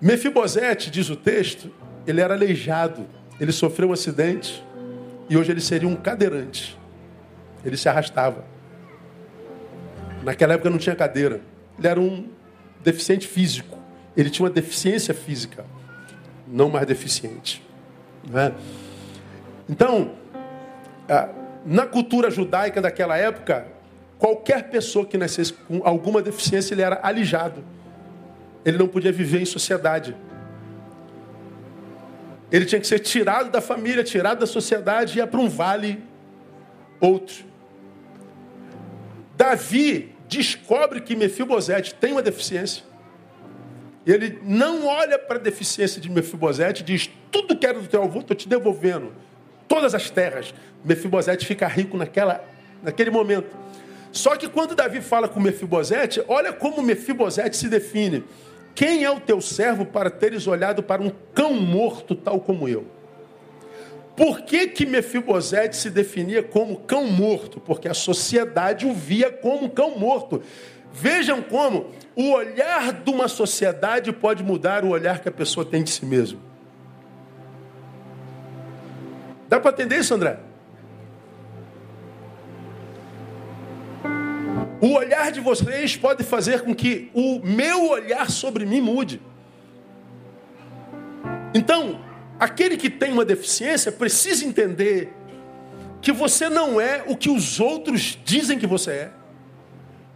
Mefibosete, 0.00 0.90
diz 0.90 1.08
o 1.08 1.16
texto, 1.16 1.70
ele 2.06 2.20
era 2.20 2.34
aleijado 2.34 3.06
ele 3.40 3.52
sofreu 3.52 3.88
um 3.88 3.92
acidente 3.92 4.62
e 5.30 5.36
hoje 5.36 5.50
ele 5.50 5.62
seria 5.62 5.88
um 5.88 5.96
cadeirante. 5.96 6.78
Ele 7.64 7.76
se 7.76 7.88
arrastava. 7.88 8.44
Naquela 10.22 10.52
época 10.52 10.68
não 10.68 10.76
tinha 10.76 10.94
cadeira. 10.94 11.40
Ele 11.78 11.88
era 11.88 11.98
um 11.98 12.28
deficiente 12.84 13.26
físico. 13.26 13.78
Ele 14.14 14.28
tinha 14.28 14.44
uma 14.44 14.52
deficiência 14.52 15.14
física, 15.14 15.64
não 16.46 16.68
mais 16.68 16.86
deficiente. 16.86 17.64
Né? 18.28 18.52
Então, 19.70 20.10
na 21.64 21.86
cultura 21.86 22.28
judaica 22.28 22.82
daquela 22.82 23.16
época, 23.16 23.68
qualquer 24.18 24.68
pessoa 24.68 25.06
que 25.06 25.16
nascesse 25.16 25.52
com 25.52 25.80
alguma 25.84 26.20
deficiência, 26.20 26.74
ele 26.74 26.82
era 26.82 26.98
alijado. 27.00 27.62
Ele 28.64 28.76
não 28.76 28.88
podia 28.88 29.12
viver 29.12 29.40
em 29.40 29.44
sociedade. 29.44 30.16
Ele 32.50 32.66
tinha 32.66 32.80
que 32.80 32.86
ser 32.86 32.98
tirado 32.98 33.48
da 33.48 33.60
família, 33.60 34.02
tirado 34.02 34.40
da 34.40 34.46
sociedade 34.46 35.14
e 35.14 35.18
ia 35.18 35.26
para 35.26 35.38
um 35.38 35.48
vale 35.48 36.02
outro. 37.00 37.44
Davi 39.36 40.16
descobre 40.28 41.00
que 41.00 41.14
Mefibosete 41.14 41.94
tem 41.94 42.10
uma 42.10 42.22
deficiência. 42.22 42.82
Ele 44.04 44.40
não 44.42 44.84
olha 44.84 45.16
para 45.16 45.36
a 45.36 45.40
deficiência 45.40 46.00
de 46.00 46.10
Mefibosete 46.10 46.82
diz: 46.82 47.08
Tudo 47.30 47.56
que 47.56 47.64
era 47.64 47.78
do 47.78 47.86
teu 47.86 48.02
avô, 48.02 48.18
estou 48.18 48.36
te 48.36 48.48
devolvendo. 48.48 49.12
Todas 49.70 49.94
as 49.94 50.10
terras. 50.10 50.52
Mefibosete 50.84 51.46
fica 51.46 51.68
rico 51.68 51.96
naquela, 51.96 52.44
naquele 52.82 53.08
momento. 53.08 53.56
Só 54.10 54.34
que 54.34 54.48
quando 54.48 54.74
Davi 54.74 55.00
fala 55.00 55.28
com 55.28 55.38
Mefibosete, 55.38 56.20
olha 56.26 56.52
como 56.52 56.82
Mefibosete 56.82 57.56
se 57.56 57.68
define. 57.68 58.24
Quem 58.74 59.04
é 59.04 59.10
o 59.12 59.20
teu 59.20 59.40
servo 59.40 59.86
para 59.86 60.10
teres 60.10 60.48
olhado 60.48 60.82
para 60.82 61.00
um 61.00 61.12
cão 61.32 61.54
morto 61.54 62.16
tal 62.16 62.40
como 62.40 62.68
eu? 62.68 62.84
Por 64.16 64.40
que 64.40 64.66
que 64.66 64.84
Mefibosete 64.84 65.76
se 65.76 65.88
definia 65.88 66.42
como 66.42 66.80
cão 66.80 67.06
morto? 67.06 67.60
Porque 67.60 67.86
a 67.86 67.94
sociedade 67.94 68.86
o 68.86 68.92
via 68.92 69.30
como 69.30 69.70
cão 69.70 69.96
morto. 69.96 70.42
Vejam 70.92 71.40
como 71.42 71.92
o 72.16 72.32
olhar 72.32 72.92
de 72.92 73.08
uma 73.08 73.28
sociedade 73.28 74.12
pode 74.12 74.42
mudar 74.42 74.84
o 74.84 74.88
olhar 74.88 75.20
que 75.20 75.28
a 75.28 75.32
pessoa 75.32 75.64
tem 75.64 75.84
de 75.84 75.90
si 75.90 76.04
mesmo. 76.04 76.49
Dá 79.50 79.58
para 79.58 79.72
entender 79.72 79.98
isso, 79.98 80.14
André? 80.14 80.38
O 84.80 84.92
olhar 84.94 85.32
de 85.32 85.40
vocês 85.40 85.96
pode 85.96 86.22
fazer 86.22 86.62
com 86.62 86.72
que 86.72 87.10
o 87.12 87.40
meu 87.44 87.90
olhar 87.90 88.30
sobre 88.30 88.64
mim 88.64 88.80
mude. 88.80 89.20
Então, 91.52 92.00
aquele 92.38 92.76
que 92.76 92.88
tem 92.88 93.12
uma 93.12 93.24
deficiência 93.24 93.90
precisa 93.90 94.44
entender 94.44 95.12
que 96.00 96.12
você 96.12 96.48
não 96.48 96.80
é 96.80 97.02
o 97.08 97.16
que 97.16 97.28
os 97.28 97.58
outros 97.58 98.16
dizem 98.24 98.56
que 98.56 98.68
você 98.68 98.92
é. 98.92 99.10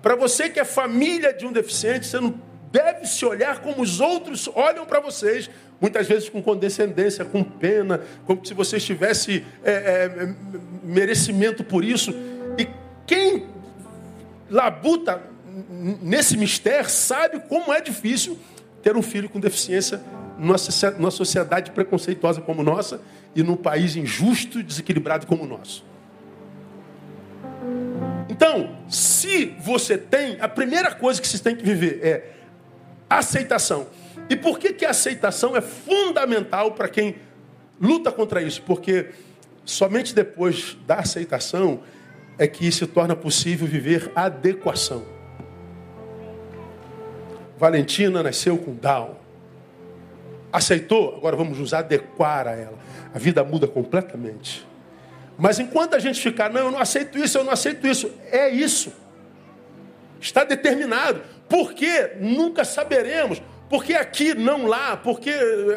Para 0.01 0.15
você 0.15 0.49
que 0.49 0.61
é 0.61 0.65
família 0.65 1.35
de 1.35 1.45
um 1.45 1.51
deficiente, 1.51 2.07
você 2.07 2.21
não 2.21 2.41
deve 2.71 3.05
se 3.07 3.27
olhar 3.27 3.63
como 3.63 3.83
os 3.83 4.01
outros 4.01 4.49
olham 4.55 4.87
para 4.87 5.01
vocês, 5.01 5.51
muitas 5.85 6.09
vezes 6.09 6.31
com 6.31 6.43
condescendência, 6.43 7.27
com 7.27 7.45
pena, 7.45 8.01
como 8.25 8.43
se 8.43 8.55
você 8.55 8.81
tivesse 8.81 9.45
é, 9.63 9.73
é, 9.73 10.35
merecimento 10.83 11.63
por 11.63 11.85
isso. 11.85 12.11
E 12.59 12.67
quem 13.07 13.45
labuta 14.49 15.21
nesse 16.01 16.39
mistério 16.39 16.89
sabe 16.89 17.39
como 17.41 17.71
é 17.71 17.83
difícil 17.83 18.39
ter 18.83 18.97
um 18.97 19.03
filho 19.03 19.29
com 19.29 19.39
deficiência 19.39 20.01
numa 20.39 21.11
sociedade 21.11 21.71
preconceituosa 21.73 22.41
como 22.41 22.63
nossa 22.63 23.03
e 23.37 23.43
num 23.43 23.55
país 23.55 23.95
injusto 23.95 24.61
e 24.61 24.63
desequilibrado 24.63 25.27
como 25.27 25.45
o 25.45 25.47
nosso. 25.47 25.85
Então, 28.31 28.75
se 28.89 29.55
você 29.61 29.99
tem, 29.99 30.39
a 30.41 30.49
primeira 30.49 30.95
coisa 30.95 31.21
que 31.21 31.29
você 31.29 31.39
tem 31.39 31.55
que 31.55 31.63
viver 31.63 32.01
é 32.03 32.31
aceitação. 33.11 33.87
E 34.29 34.37
por 34.37 34.59
que, 34.59 34.73
que 34.73 34.85
a 34.85 34.91
aceitação 34.91 35.57
é 35.57 35.61
fundamental 35.61 36.73
para 36.73 36.89
quem 36.89 37.17
luta 37.81 38.11
contra 38.11 38.43
isso? 38.43 38.63
Porque 38.63 39.11
somente 39.65 40.15
depois 40.15 40.77
da 40.87 40.97
aceitação 40.97 41.83
é 42.39 42.47
que 42.47 42.71
se 42.71 42.87
torna 42.87 43.15
possível 43.15 43.67
viver 43.67 44.11
adequação. 44.15 45.05
Valentina 47.57 48.23
nasceu 48.23 48.59
com 48.59 48.75
Down. 48.75 49.17
Aceitou? 50.53 51.17
Agora 51.17 51.37
vamos 51.37 51.59
nos 51.59 51.73
adequar 51.73 52.47
a 52.47 52.53
ela. 52.53 52.79
A 53.15 53.19
vida 53.19 53.45
muda 53.45 53.67
completamente. 53.67 54.67
Mas 55.37 55.59
enquanto 55.59 55.95
a 55.95 55.99
gente 55.99 56.21
ficar, 56.21 56.51
não, 56.51 56.61
eu 56.61 56.71
não 56.71 56.79
aceito 56.79 57.19
isso, 57.19 57.39
eu 57.39 57.45
não 57.45 57.53
aceito 57.53 57.87
isso, 57.87 58.11
é 58.31 58.49
isso. 58.49 58.93
Está 60.21 60.45
determinado. 60.45 61.23
Por 61.49 61.73
quê? 61.73 62.13
Nunca 62.21 62.65
saberemos. 62.65 63.43
Porque 63.69 63.95
aqui, 63.95 64.35
não 64.35 64.67
lá, 64.67 64.97
porque 64.97 65.31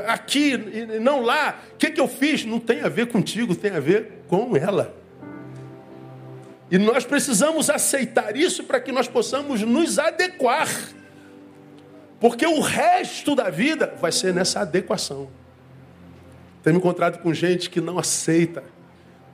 aqui, 0.07 0.57
não 0.99 1.21
lá. 1.21 1.59
O 1.73 1.77
que, 1.77 1.91
que 1.91 2.01
eu 2.01 2.07
fiz? 2.07 2.45
Não 2.45 2.59
tem 2.59 2.81
a 2.81 2.89
ver 2.89 3.07
contigo, 3.07 3.55
tem 3.55 3.71
a 3.71 3.79
ver 3.79 4.23
com 4.27 4.55
ela. 4.55 4.95
E 6.69 6.77
nós 6.77 7.05
precisamos 7.05 7.69
aceitar 7.69 8.35
isso 8.35 8.63
para 8.63 8.79
que 8.79 8.91
nós 8.91 9.07
possamos 9.07 9.61
nos 9.61 9.97
adequar. 9.97 10.67
Porque 12.19 12.45
o 12.45 12.59
resto 12.59 13.35
da 13.35 13.49
vida 13.49 13.95
vai 14.01 14.11
ser 14.11 14.33
nessa 14.33 14.61
adequação. 14.61 15.29
Tenho 16.63 16.77
encontrado 16.77 17.19
com 17.19 17.33
gente 17.33 17.69
que 17.69 17.79
não 17.79 17.97
aceita, 17.97 18.63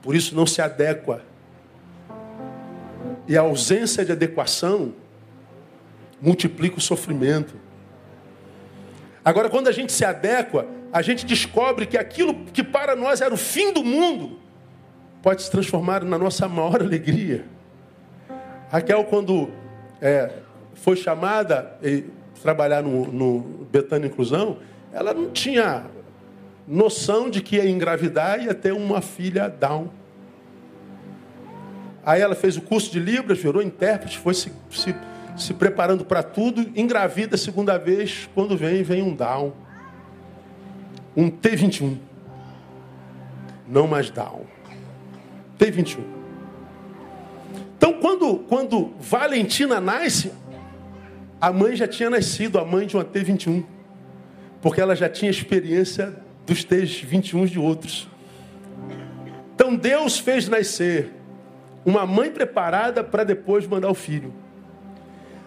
por 0.00 0.14
isso 0.14 0.36
não 0.36 0.46
se 0.46 0.62
adequa. 0.62 1.22
E 3.26 3.36
a 3.36 3.40
ausência 3.40 4.04
de 4.04 4.12
adequação 4.12 4.94
multiplica 6.20 6.78
o 6.78 6.80
sofrimento. 6.80 7.63
Agora, 9.24 9.48
quando 9.48 9.68
a 9.68 9.72
gente 9.72 9.92
se 9.92 10.04
adequa, 10.04 10.66
a 10.92 11.00
gente 11.00 11.24
descobre 11.24 11.86
que 11.86 11.96
aquilo 11.96 12.34
que 12.52 12.62
para 12.62 12.94
nós 12.94 13.20
era 13.20 13.32
o 13.32 13.38
fim 13.38 13.72
do 13.72 13.82
mundo 13.82 14.38
pode 15.22 15.42
se 15.42 15.50
transformar 15.50 16.04
na 16.04 16.18
nossa 16.18 16.46
maior 16.46 16.82
alegria. 16.82 17.46
Raquel, 18.70 19.04
quando 19.04 19.50
é, 20.00 20.30
foi 20.74 20.96
chamada 20.96 21.78
e 21.82 22.04
trabalhar 22.42 22.82
no, 22.82 23.06
no 23.10 23.40
Betânia 23.72 24.06
Inclusão, 24.06 24.58
ela 24.92 25.14
não 25.14 25.30
tinha 25.30 25.86
noção 26.68 27.30
de 27.30 27.40
que 27.40 27.56
ia 27.56 27.68
engravidar 27.68 28.40
e 28.40 28.44
ia 28.44 28.54
ter 28.54 28.72
uma 28.72 29.00
filha 29.00 29.48
down. 29.48 29.88
Aí 32.04 32.20
ela 32.20 32.34
fez 32.34 32.58
o 32.58 32.60
curso 32.60 32.92
de 32.92 33.00
Libras, 33.00 33.38
virou 33.38 33.62
intérprete, 33.62 34.18
foi 34.18 34.34
se, 34.34 34.52
se, 34.70 34.94
se 35.36 35.52
preparando 35.52 36.04
para 36.04 36.22
tudo, 36.22 36.60
engravida 36.76 37.34
a 37.34 37.38
segunda 37.38 37.78
vez, 37.78 38.28
quando 38.34 38.56
vem, 38.56 38.82
vem 38.82 39.02
um 39.02 39.14
down. 39.14 39.52
Um 41.16 41.30
T21. 41.30 41.96
Não 43.66 43.86
mais 43.86 44.10
down. 44.10 44.42
T21. 45.58 46.00
Então, 47.76 47.94
quando, 47.94 48.36
quando 48.48 48.92
Valentina 49.00 49.80
nasce, 49.80 50.32
a 51.40 51.52
mãe 51.52 51.76
já 51.76 51.86
tinha 51.86 52.08
nascido, 52.08 52.58
a 52.58 52.64
mãe 52.64 52.86
de 52.86 52.96
uma 52.96 53.04
T21. 53.04 53.64
Porque 54.62 54.80
ela 54.80 54.96
já 54.96 55.08
tinha 55.08 55.30
experiência 55.30 56.14
dos 56.46 56.64
T21 56.64 57.46
de 57.46 57.58
outros. 57.58 58.08
Então 59.54 59.76
Deus 59.76 60.18
fez 60.18 60.48
nascer 60.48 61.12
uma 61.84 62.06
mãe 62.06 62.30
preparada 62.30 63.04
para 63.04 63.24
depois 63.24 63.66
mandar 63.66 63.90
o 63.90 63.94
filho. 63.94 64.32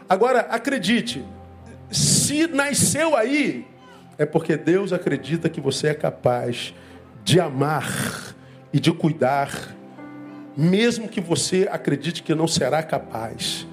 Agora, 0.10 0.41
acredite, 0.41 1.24
se 1.91 2.48
nasceu 2.48 3.15
aí, 3.15 3.67
é 4.17 4.26
porque 4.26 4.56
Deus 4.56 4.93
acredita 4.93 5.50
que 5.50 5.60
você 5.60 5.88
é 5.88 5.93
capaz 5.93 6.74
de 7.24 7.39
amar 7.39 8.36
e 8.72 8.80
de 8.80 8.91
cuidar, 8.91 9.76
mesmo 10.56 11.08
que 11.08 11.20
você 11.20 11.67
acredite 11.70 12.24
que 12.24 12.34
não 12.34 12.48
será 12.48 12.82
capaz. 12.82 13.67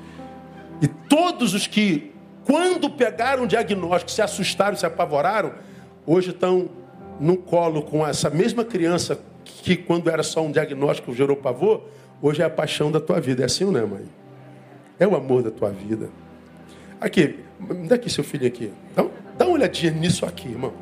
E 0.82 0.88
todos 0.88 1.54
os 1.54 1.66
que 1.66 2.12
quando 2.44 2.90
pegaram 2.90 3.44
o 3.44 3.46
diagnóstico, 3.46 4.10
se 4.10 4.20
assustaram, 4.20 4.76
se 4.76 4.84
apavoraram, 4.84 5.54
hoje 6.06 6.30
estão 6.30 6.68
no 7.18 7.36
colo 7.36 7.82
com 7.82 8.06
essa 8.06 8.28
mesma 8.28 8.64
criança 8.64 9.18
que 9.44 9.76
quando 9.76 10.10
era 10.10 10.22
só 10.22 10.42
um 10.42 10.50
diagnóstico 10.50 11.14
gerou 11.14 11.36
pavor, 11.36 11.88
hoje 12.20 12.42
é 12.42 12.44
a 12.44 12.50
paixão 12.50 12.90
da 12.90 13.00
tua 13.00 13.20
vida. 13.20 13.42
É 13.42 13.46
assim, 13.46 13.64
não 13.64 13.80
é, 13.80 13.86
mãe? 13.86 14.04
É 14.98 15.06
o 15.06 15.16
amor 15.16 15.42
da 15.42 15.50
tua 15.50 15.70
vida. 15.70 16.10
Aqui, 17.04 17.38
me 17.60 17.86
dá 17.86 17.96
aqui 17.96 18.08
seu 18.08 18.24
filho 18.24 18.46
aqui. 18.46 18.72
Dá, 18.96 19.04
dá 19.36 19.44
uma 19.44 19.56
olhadinha 19.56 19.92
nisso 19.92 20.24
aqui, 20.24 20.48
irmão. 20.48 20.72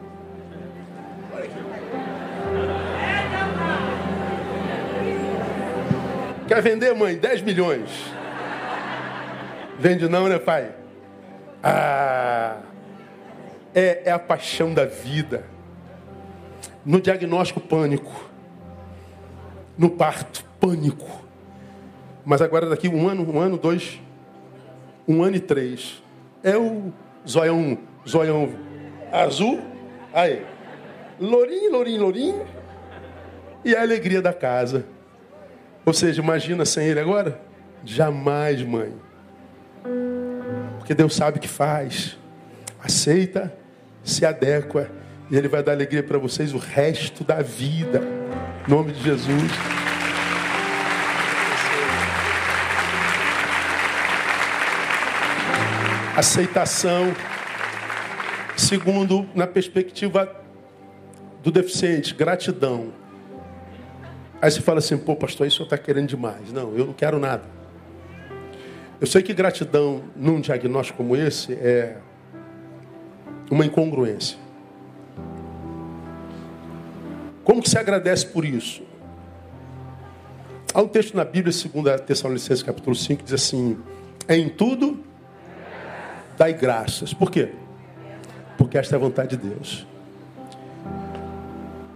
Quer 6.47 6.63
vender, 6.63 6.95
mãe? 6.95 7.17
10 7.17 7.43
milhões. 7.43 7.91
Vende 9.81 10.09
não, 10.09 10.29
né, 10.29 10.39
pai? 10.39 10.73
Ah, 11.61 12.61
é, 13.75 14.03
é 14.05 14.13
a 14.13 14.19
paixão 14.19 14.73
da 14.73 14.85
vida. 14.85 15.45
No 16.87 17.01
diagnóstico, 17.01 17.61
pânico. 17.61 18.31
No 19.77 19.91
parto, 19.91 20.45
pânico. 20.61 21.25
Mas 22.25 22.41
agora 22.41 22.69
daqui 22.69 22.89
um 22.89 23.09
ano, 23.09 23.29
um 23.29 23.41
ano, 23.41 23.59
dois, 23.59 24.01
um 25.09 25.25
ano 25.25 25.35
e 25.35 25.41
três. 25.41 26.01
É 26.43 26.57
o 26.57 26.93
zoião, 27.29 27.79
zoião 28.09 28.51
azul. 29.13 29.61
Aí. 30.13 30.45
Lourinho, 31.21 31.73
lourinho, 31.73 32.01
lourinho. 32.01 32.47
E 33.65 33.77
a 33.77 33.83
alegria 33.83 34.21
da 34.21 34.33
casa. 34.33 34.85
Ou 35.85 35.93
seja, 35.93 36.21
imagina 36.21 36.65
sem 36.65 36.87
ele 36.87 37.01
agora? 37.01 37.41
Jamais, 37.85 38.63
mãe. 38.63 38.93
Porque 40.79 40.95
Deus 40.95 41.15
sabe 41.15 41.39
o 41.39 41.41
que 41.41 41.49
faz. 41.49 42.19
Aceita, 42.83 43.53
se 44.03 44.25
adequa. 44.25 44.91
E 45.31 45.37
Ele 45.37 45.49
vai 45.49 45.63
dar 45.63 45.73
alegria 45.73 46.03
para 46.03 46.19
vocês 46.19 46.53
o 46.53 46.59
resto 46.59 47.25
da 47.25 47.41
vida. 47.41 48.03
Em 48.67 48.71
nome 48.71 48.93
de 48.93 49.03
Jesus. 49.03 49.82
Aceitação. 56.17 57.15
Segundo, 58.57 59.27
na 59.35 59.47
perspectiva 59.47 60.31
do 61.43 61.51
deficiente, 61.51 62.15
gratidão. 62.15 62.93
Aí 64.41 64.51
você 64.51 64.61
fala 64.61 64.79
assim, 64.79 64.99
pô, 64.99 65.17
pastor, 65.17 65.47
isso 65.47 65.63
está 65.63 65.79
querendo 65.79 66.09
demais. 66.09 66.53
Não, 66.53 66.77
eu 66.77 66.87
não 66.87 66.93
quero 66.93 67.19
nada. 67.19 67.45
Eu 69.01 69.07
sei 69.07 69.23
que 69.23 69.33
gratidão 69.33 70.05
num 70.15 70.41
diagnóstico 70.41 70.99
como 70.99 71.17
esse 71.17 71.55
é 71.55 71.97
uma 73.51 73.65
incongruência. 73.65 74.39
Como 77.43 77.63
que 77.63 77.71
se 77.71 77.79
agradece 77.79 78.27
por 78.27 78.45
isso? 78.45 78.83
Há 80.75 80.81
um 80.81 80.89
texto 80.89 81.17
na 81.17 81.25
Bíblia, 81.25 81.53
2 81.53 82.01
Tessalonicenses 82.03 82.63
capítulo 82.63 82.95
5, 82.95 83.19
que 83.19 83.25
diz 83.25 83.35
assim: 83.35 83.79
é 84.29 84.37
em 84.37 84.49
tudo 84.49 85.12
dai 86.37 86.53
graças. 86.53 87.13
Por 87.15 87.31
quê? 87.31 87.53
Porque 88.57 88.79
esta 88.79 88.95
é 88.95 88.97
a 88.97 89.01
vontade 89.01 89.37
de 89.37 89.49
Deus. 89.49 89.87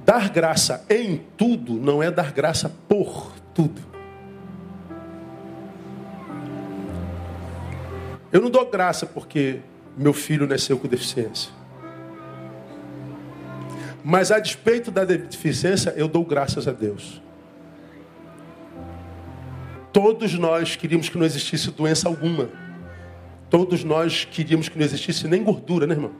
Dar 0.05 0.29
graça 0.29 0.85
em 0.89 1.23
tudo 1.37 1.75
não 1.75 2.03
é 2.03 2.11
dar 2.11 2.33
graça 2.33 2.73
por 2.89 3.33
tudo. 3.53 3.83
Eu 8.33 8.41
não 8.41 8.51
dou 8.51 8.71
graça 8.71 9.07
porque 9.07 9.61
meu 9.97 10.13
filho 10.13 10.47
nasceu 10.47 10.79
com 10.79 10.87
deficiência. 10.87 11.51
Mas 14.05 14.31
a 14.31 14.39
despeito 14.39 14.91
da 14.91 15.05
deficiência, 15.05 15.93
eu 15.97 16.07
dou 16.07 16.25
graças 16.25 16.69
a 16.69 16.73
Deus. 16.73 17.21
Todos 19.93 20.35
nós 20.35 20.77
queríamos 20.77 21.09
que 21.09 21.19
não 21.19 21.27
existisse 21.27 21.71
doença 21.71 22.07
alguma. 22.07 22.49
Todos 23.49 23.85
nós 23.85 24.25
queríamos 24.25 24.69
que 24.69 24.79
não 24.79 24.85
existisse 24.85 25.29
nem 25.29 25.43
gordura, 25.43 25.87
né, 25.87 25.95
irmão? 25.95 26.13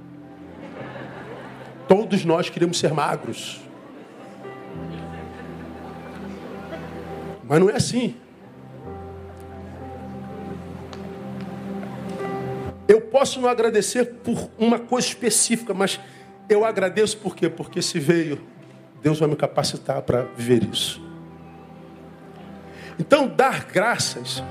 Todos 1.89 2.25
nós 2.25 2.49
queríamos 2.49 2.79
ser 2.79 2.93
magros. 2.93 3.61
Mas 7.45 7.61
não 7.61 7.71
é 7.71 7.77
assim. 7.77 8.17
Eu 12.89 13.01
posso 13.01 13.41
não 13.41 13.49
agradecer 13.49 14.05
por 14.05 14.51
uma 14.59 14.79
coisa 14.79 15.09
específica, 15.09 15.75
mas 15.75 15.99
eu 16.49 16.65
agradeço 16.65 17.19
por 17.19 17.35
quê? 17.35 17.49
Porque 17.49 17.83
se 17.83 17.99
veio, 17.99 18.41
Deus 19.03 19.19
vai 19.19 19.29
me 19.29 19.37
capacitar 19.37 20.03
para 20.03 20.23
viver 20.37 20.63
isso. 20.65 21.05
Então, 22.99 23.27
dar 23.27 23.65
graças 23.65 24.43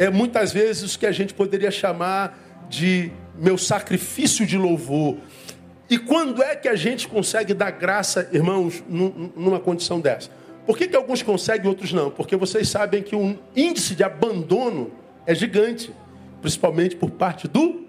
é 0.00 0.08
muitas 0.08 0.50
vezes 0.50 0.94
o 0.94 0.98
que 0.98 1.04
a 1.04 1.12
gente 1.12 1.34
poderia 1.34 1.70
chamar 1.70 2.66
de 2.70 3.12
meu 3.36 3.58
sacrifício 3.58 4.46
de 4.46 4.56
louvor. 4.56 5.18
E 5.90 5.98
quando 5.98 6.42
é 6.42 6.56
que 6.56 6.68
a 6.68 6.74
gente 6.74 7.06
consegue 7.06 7.52
dar 7.52 7.70
graça, 7.72 8.26
irmãos, 8.32 8.82
numa 8.88 9.60
condição 9.60 10.00
dessa? 10.00 10.30
Por 10.64 10.78
que, 10.78 10.88
que 10.88 10.96
alguns 10.96 11.22
conseguem 11.22 11.66
e 11.66 11.68
outros 11.68 11.92
não? 11.92 12.10
Porque 12.10 12.34
vocês 12.34 12.66
sabem 12.66 13.02
que 13.02 13.14
o 13.14 13.38
índice 13.54 13.94
de 13.94 14.02
abandono 14.02 14.90
é 15.26 15.34
gigante, 15.34 15.92
principalmente 16.40 16.96
por 16.96 17.10
parte 17.10 17.46
do 17.46 17.84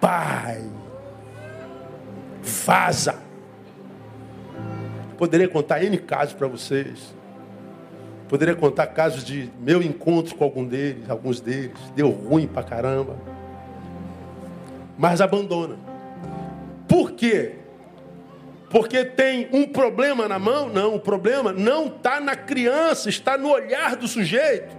pai. 0.00 0.64
Vaza. 2.42 3.14
Poderia 5.16 5.46
contar 5.46 5.84
N 5.84 5.98
casos 5.98 6.34
para 6.34 6.48
vocês. 6.48 7.14
Poderia 8.28 8.54
contar 8.54 8.88
casos 8.88 9.24
de 9.24 9.50
meu 9.58 9.82
encontro 9.82 10.34
com 10.34 10.44
algum 10.44 10.64
deles, 10.64 11.08
alguns 11.08 11.40
deles. 11.40 11.78
Deu 11.96 12.10
ruim 12.10 12.46
pra 12.46 12.62
caramba. 12.62 13.16
Mas 14.98 15.20
abandona. 15.20 15.76
Por 16.86 17.12
quê? 17.12 17.54
Porque 18.68 19.04
tem 19.04 19.48
um 19.50 19.66
problema 19.66 20.28
na 20.28 20.38
mão? 20.38 20.68
Não, 20.68 20.94
o 20.94 21.00
problema 21.00 21.52
não 21.52 21.86
está 21.86 22.20
na 22.20 22.36
criança, 22.36 23.08
está 23.08 23.38
no 23.38 23.50
olhar 23.50 23.96
do 23.96 24.06
sujeito. 24.06 24.76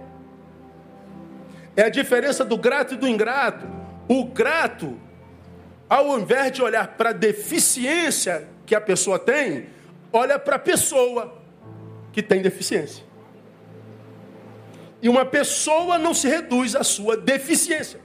É 1.76 1.82
a 1.82 1.88
diferença 1.88 2.44
do 2.44 2.56
grato 2.56 2.94
e 2.94 2.96
do 2.96 3.08
ingrato. 3.08 3.66
O 4.06 4.26
grato, 4.26 4.96
ao 5.88 6.18
invés 6.18 6.52
de 6.52 6.62
olhar 6.62 6.88
para 6.96 7.10
a 7.10 7.12
deficiência 7.12 8.46
que 8.64 8.76
a 8.76 8.80
pessoa 8.80 9.18
tem, 9.18 9.66
olha 10.12 10.38
para 10.38 10.54
a 10.54 10.58
pessoa 10.58 11.36
que 12.12 12.22
tem 12.22 12.40
deficiência. 12.42 13.09
E 15.02 15.08
uma 15.08 15.24
pessoa 15.24 15.98
não 15.98 16.12
se 16.12 16.28
reduz 16.28 16.76
à 16.76 16.84
sua 16.84 17.16
deficiência. 17.16 18.00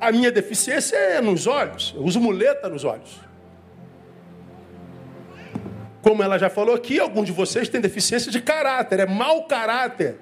A 0.00 0.12
minha 0.12 0.30
deficiência 0.30 0.96
é 0.96 1.20
nos 1.20 1.46
olhos, 1.46 1.94
eu 1.96 2.02
uso 2.02 2.20
muleta 2.20 2.68
nos 2.68 2.84
olhos. 2.84 3.20
Como 6.02 6.22
ela 6.22 6.38
já 6.38 6.50
falou 6.50 6.74
aqui, 6.74 7.00
alguns 7.00 7.24
de 7.24 7.32
vocês 7.32 7.70
têm 7.70 7.80
deficiência 7.80 8.30
de 8.30 8.40
caráter, 8.42 9.00
é 9.00 9.06
mau 9.06 9.44
caráter. 9.44 10.20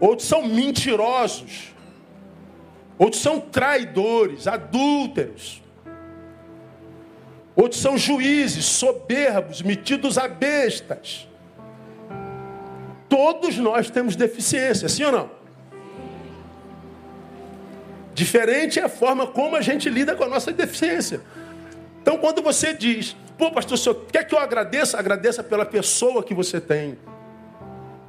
Outros 0.00 0.26
são 0.26 0.44
mentirosos. 0.44 1.72
Outros 2.98 3.22
são 3.22 3.40
traidores, 3.40 4.46
adúlteros. 4.46 5.63
Outros 7.56 7.80
são 7.80 7.96
juízes, 7.96 8.64
soberbos, 8.64 9.62
metidos 9.62 10.18
a 10.18 10.26
bestas. 10.26 11.28
Todos 13.08 13.56
nós 13.58 13.90
temos 13.90 14.16
deficiência, 14.16 14.88
sim 14.88 15.04
ou 15.04 15.12
não? 15.12 15.30
Diferente 18.12 18.78
é 18.78 18.84
a 18.84 18.88
forma 18.88 19.26
como 19.26 19.56
a 19.56 19.60
gente 19.60 19.88
lida 19.88 20.14
com 20.14 20.24
a 20.24 20.28
nossa 20.28 20.52
deficiência. 20.52 21.20
Então, 22.02 22.18
quando 22.18 22.42
você 22.42 22.72
diz, 22.72 23.16
pô, 23.38 23.50
pastor, 23.50 23.74
o 23.74 23.78
senhor 23.78 24.04
quer 24.10 24.24
que 24.24 24.34
eu 24.34 24.38
agradeça? 24.38 24.98
Agradeça 24.98 25.42
pela 25.42 25.64
pessoa 25.64 26.22
que 26.22 26.34
você 26.34 26.60
tem. 26.60 26.98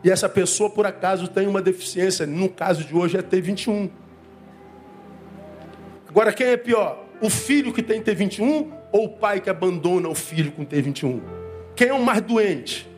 E 0.04 0.12
essa 0.12 0.30
pessoa, 0.30 0.70
por 0.70 0.86
acaso, 0.86 1.28
tem 1.28 1.48
uma 1.48 1.62
deficiência. 1.62 2.28
No 2.28 2.50
caso 2.50 2.84
de 2.84 2.96
hoje, 2.96 3.18
é 3.18 3.22
T21. 3.22 3.90
Agora, 6.08 6.32
quem 6.32 6.48
é 6.48 6.58
pior? 6.58 7.04
O 7.22 7.30
filho 7.30 7.74
que 7.74 7.82
tem 7.82 8.02
T21 8.02 8.75
ou 8.96 9.08
o 9.08 9.10
pai 9.10 9.42
que 9.42 9.50
abandona 9.50 10.08
o 10.08 10.16
filho 10.16 10.54
com 10.54 10.66
T21? 10.66 11.20
Quem 11.76 11.90
é 11.90 11.94
o 11.94 12.02
mais 12.02 12.22
doente? 12.22 12.90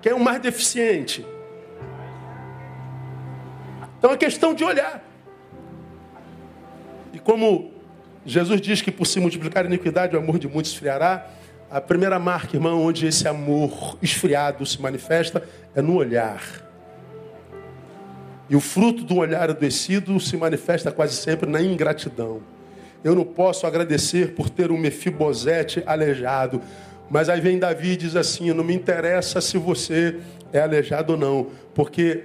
Quem 0.00 0.12
é 0.12 0.14
o 0.14 0.18
mais 0.18 0.40
deficiente? 0.40 1.26
Então 3.98 4.12
é 4.12 4.16
questão 4.16 4.54
de 4.54 4.64
olhar. 4.64 5.04
E 7.12 7.18
como 7.18 7.70
Jesus 8.24 8.62
diz 8.62 8.80
que 8.80 8.90
por 8.90 9.06
se 9.06 9.20
multiplicar 9.20 9.64
a 9.64 9.68
iniquidade, 9.68 10.16
o 10.16 10.18
amor 10.18 10.38
de 10.38 10.48
muitos 10.48 10.72
esfriará, 10.72 11.28
a 11.70 11.82
primeira 11.82 12.18
marca, 12.18 12.56
irmão, 12.56 12.82
onde 12.82 13.06
esse 13.06 13.28
amor 13.28 13.98
esfriado 14.00 14.64
se 14.64 14.80
manifesta 14.80 15.46
é 15.74 15.82
no 15.82 15.96
olhar. 15.96 16.42
E 18.48 18.56
o 18.56 18.60
fruto 18.60 19.04
do 19.04 19.16
olhar 19.16 19.50
adoecido 19.50 20.18
se 20.18 20.34
manifesta 20.34 20.90
quase 20.90 21.14
sempre 21.14 21.46
na 21.46 21.60
ingratidão. 21.60 22.40
Eu 23.04 23.14
não 23.14 23.24
posso 23.24 23.66
agradecer 23.66 24.32
por 24.34 24.48
ter 24.48 24.70
um 24.70 24.78
Mefibosete 24.78 25.82
aleijado. 25.86 26.60
Mas 27.10 27.28
aí 27.28 27.40
vem 27.40 27.58
Davi 27.58 27.90
e 27.90 27.96
diz 27.96 28.16
assim: 28.16 28.52
não 28.52 28.64
me 28.64 28.74
interessa 28.74 29.40
se 29.40 29.58
você 29.58 30.16
é 30.52 30.60
aleijado 30.60 31.14
ou 31.14 31.18
não, 31.18 31.48
porque 31.74 32.24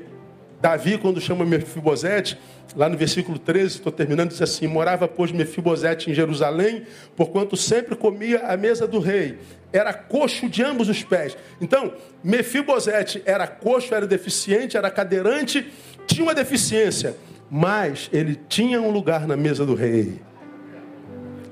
Davi, 0.61 0.97
quando 0.97 1.21
chama 1.21 1.45
Mefibosete, 1.45 2.37
lá 2.75 2.89
no 2.89 2.97
versículo 2.97 3.37
13, 3.37 3.77
estou 3.77 3.91
terminando, 3.91 4.29
diz 4.29 4.41
assim: 4.41 4.67
Morava, 4.67 5.07
pois, 5.07 5.31
Mefibosete 5.31 6.09
em 6.09 6.13
Jerusalém, 6.13 6.83
porquanto 7.15 7.55
sempre 7.55 7.95
comia 7.95 8.47
a 8.47 8.57
mesa 8.57 8.87
do 8.87 8.99
rei. 8.99 9.37
Era 9.71 9.93
coxo 9.93 10.49
de 10.49 10.63
ambos 10.63 10.89
os 10.89 11.03
pés. 11.03 11.37
Então, 11.61 11.93
Mefibosete 12.23 13.21
era 13.25 13.45
coxo, 13.45 13.93
era 13.93 14.07
deficiente, 14.07 14.77
era 14.77 14.89
cadeirante, 14.89 15.71
tinha 16.07 16.23
uma 16.23 16.33
deficiência, 16.33 17.15
mas 17.49 18.09
ele 18.11 18.39
tinha 18.47 18.81
um 18.81 18.89
lugar 18.89 19.27
na 19.27 19.35
mesa 19.35 19.65
do 19.65 19.75
rei. 19.75 20.19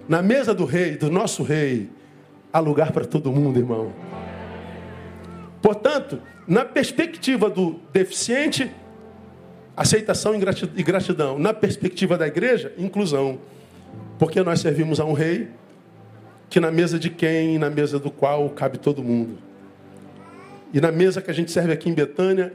Na 0.08 0.22
mesa 0.22 0.54
do 0.54 0.66
rei, 0.66 0.98
do 0.98 1.10
nosso 1.10 1.44
rei, 1.44 1.90
há 2.54 2.60
lugar 2.60 2.92
para 2.92 3.06
todo 3.06 3.32
mundo, 3.32 3.60
irmão. 3.60 3.92
Portanto, 5.62 6.22
na 6.48 6.64
perspectiva 6.64 7.50
do 7.50 7.80
deficiente, 7.92 8.72
Aceitação 9.76 10.34
e 10.34 10.84
gratidão. 10.84 11.38
Na 11.38 11.54
perspectiva 11.54 12.18
da 12.18 12.26
igreja, 12.26 12.72
inclusão. 12.78 13.40
Porque 14.18 14.42
nós 14.42 14.62
servimos 14.62 15.00
a 15.00 15.06
um 15.06 15.12
rei 15.12 15.50
que 16.50 16.60
na 16.60 16.72
mesa 16.72 16.98
de 16.98 17.10
quem, 17.10 17.58
na 17.58 17.70
mesa 17.70 18.00
do 18.00 18.10
qual 18.10 18.50
cabe 18.52 18.78
todo 18.78 19.04
mundo. 19.04 19.38
E 20.74 20.80
na 20.80 20.92
mesa 20.92 21.22
que 21.22 21.30
a 21.30 21.34
gente 21.34 21.52
serve 21.52 21.74
aqui 21.74 21.90
em 21.90 21.94
Betânia, 21.94 22.54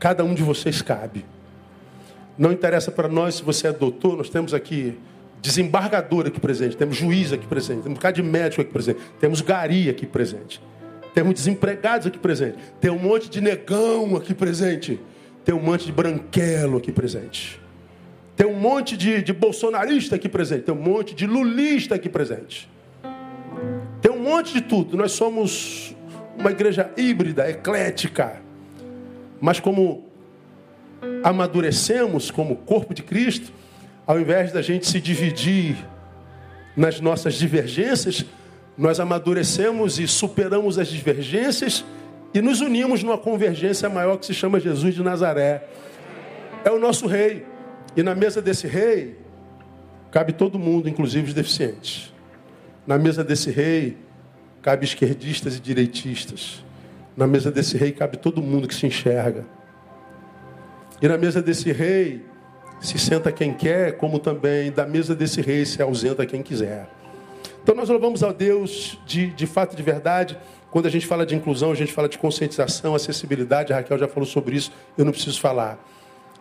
cada 0.00 0.24
um 0.24 0.34
de 0.34 0.42
vocês 0.42 0.82
cabe. 0.82 1.24
Não 2.36 2.50
interessa 2.50 2.90
para 2.90 3.06
nós 3.06 3.36
se 3.36 3.42
você 3.44 3.68
é 3.68 3.72
doutor, 3.72 4.16
nós 4.16 4.28
temos 4.28 4.52
aqui 4.52 4.98
desembargador 5.44 6.26
aqui 6.26 6.40
presente, 6.40 6.76
temos 6.76 6.96
juiz 6.96 7.32
aqui 7.32 7.46
presente, 7.46 7.82
temos 7.82 7.98
bocado 7.98 8.16
de 8.16 8.22
médico 8.22 8.62
aqui 8.62 8.72
presente, 8.72 8.98
temos 9.20 9.40
gari 9.42 9.90
aqui 9.90 10.06
presente, 10.06 10.60
temos 11.12 11.34
desempregados 11.34 12.06
aqui 12.06 12.18
presente, 12.18 12.56
tem 12.80 12.90
um 12.90 12.98
monte 12.98 13.28
de 13.28 13.40
negão 13.40 14.16
aqui 14.16 14.34
presente. 14.34 14.98
Tem 15.44 15.54
um 15.54 15.60
monte 15.60 15.84
de 15.84 15.92
branquelo 15.92 16.78
aqui 16.78 16.90
presente. 16.90 17.60
Tem 18.34 18.46
um 18.46 18.58
monte 18.58 18.96
de, 18.96 19.22
de 19.22 19.32
bolsonarista 19.32 20.16
aqui 20.16 20.28
presente. 20.28 20.62
Tem 20.62 20.74
um 20.74 20.80
monte 20.80 21.14
de 21.14 21.26
lulista 21.26 21.94
aqui 21.94 22.08
presente. 22.08 22.68
Tem 24.00 24.10
um 24.10 24.18
monte 24.18 24.54
de 24.54 24.62
tudo. 24.62 24.96
Nós 24.96 25.12
somos 25.12 25.94
uma 26.38 26.50
igreja 26.50 26.90
híbrida, 26.96 27.48
eclética. 27.48 28.40
Mas 29.38 29.60
como 29.60 30.08
amadurecemos 31.22 32.30
como 32.30 32.56
corpo 32.56 32.94
de 32.94 33.02
Cristo, 33.02 33.52
ao 34.06 34.20
invés 34.20 34.52
da 34.52 34.60
gente 34.60 34.86
se 34.86 35.00
dividir 35.00 35.76
nas 36.76 37.00
nossas 37.00 37.34
divergências, 37.34 38.24
nós 38.76 38.98
amadurecemos 38.98 39.98
e 39.98 40.06
superamos 40.08 40.78
as 40.78 40.88
divergências 40.88 41.84
e 42.34 42.42
nos 42.42 42.60
unimos 42.60 43.02
numa 43.02 43.16
convergência 43.16 43.88
maior 43.88 44.16
que 44.16 44.26
se 44.26 44.34
chama 44.34 44.58
Jesus 44.58 44.94
de 44.94 45.02
Nazaré. 45.02 45.68
É 46.64 46.70
o 46.70 46.78
nosso 46.78 47.06
rei. 47.06 47.46
E 47.96 48.02
na 48.02 48.14
mesa 48.14 48.42
desse 48.42 48.66
rei 48.66 49.16
cabe 50.10 50.32
todo 50.32 50.58
mundo, 50.58 50.88
inclusive 50.88 51.28
os 51.28 51.34
deficientes. 51.34 52.12
Na 52.84 52.98
mesa 52.98 53.22
desse 53.22 53.50
rei 53.50 53.96
cabe 54.60 54.84
esquerdistas 54.84 55.56
e 55.56 55.60
direitistas. 55.60 56.64
Na 57.16 57.26
mesa 57.26 57.52
desse 57.52 57.76
rei 57.76 57.92
cabe 57.92 58.16
todo 58.16 58.42
mundo 58.42 58.66
que 58.66 58.74
se 58.74 58.86
enxerga. 58.86 59.46
E 61.00 61.06
na 61.06 61.16
mesa 61.16 61.40
desse 61.40 61.70
rei 61.70 62.24
se 62.84 62.98
senta 62.98 63.32
quem 63.32 63.54
quer, 63.54 63.96
como 63.96 64.18
também 64.18 64.70
da 64.70 64.86
mesa 64.86 65.14
desse 65.14 65.40
rei 65.40 65.64
se 65.64 65.80
ausenta 65.80 66.26
quem 66.26 66.42
quiser. 66.42 66.86
Então 67.62 67.74
nós 67.74 67.88
louvamos 67.88 68.22
a 68.22 68.30
Deus 68.30 68.98
de, 69.06 69.28
de 69.28 69.46
fato, 69.46 69.74
de 69.74 69.82
verdade. 69.82 70.38
Quando 70.70 70.84
a 70.84 70.90
gente 70.90 71.06
fala 71.06 71.24
de 71.24 71.34
inclusão, 71.34 71.72
a 71.72 71.74
gente 71.74 71.92
fala 71.94 72.10
de 72.10 72.18
conscientização, 72.18 72.94
acessibilidade. 72.94 73.72
A 73.72 73.76
Raquel 73.76 73.96
já 73.96 74.06
falou 74.06 74.28
sobre 74.28 74.56
isso, 74.56 74.70
eu 74.98 75.04
não 75.04 75.12
preciso 75.12 75.40
falar. 75.40 75.78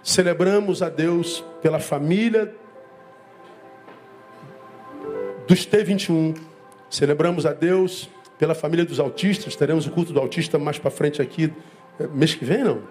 Celebramos 0.03 0.81
a 0.81 0.89
Deus 0.89 1.41
pela 1.61 1.79
família 1.79 2.53
dos 5.47 5.65
T21. 5.65 6.37
Celebramos 6.89 7.45
a 7.45 7.53
Deus 7.53 8.09
pela 8.37 8.53
família 8.53 8.83
dos 8.83 8.99
autistas. 8.99 9.55
Teremos 9.55 9.87
o 9.87 9.91
culto 9.91 10.11
do 10.11 10.19
autista 10.19 10.59
mais 10.59 10.77
para 10.77 10.91
frente 10.91 11.21
aqui. 11.21 11.53
É, 11.97 12.05
mês 12.07 12.35
que 12.35 12.43
vem, 12.43 12.65
não? 12.65 12.81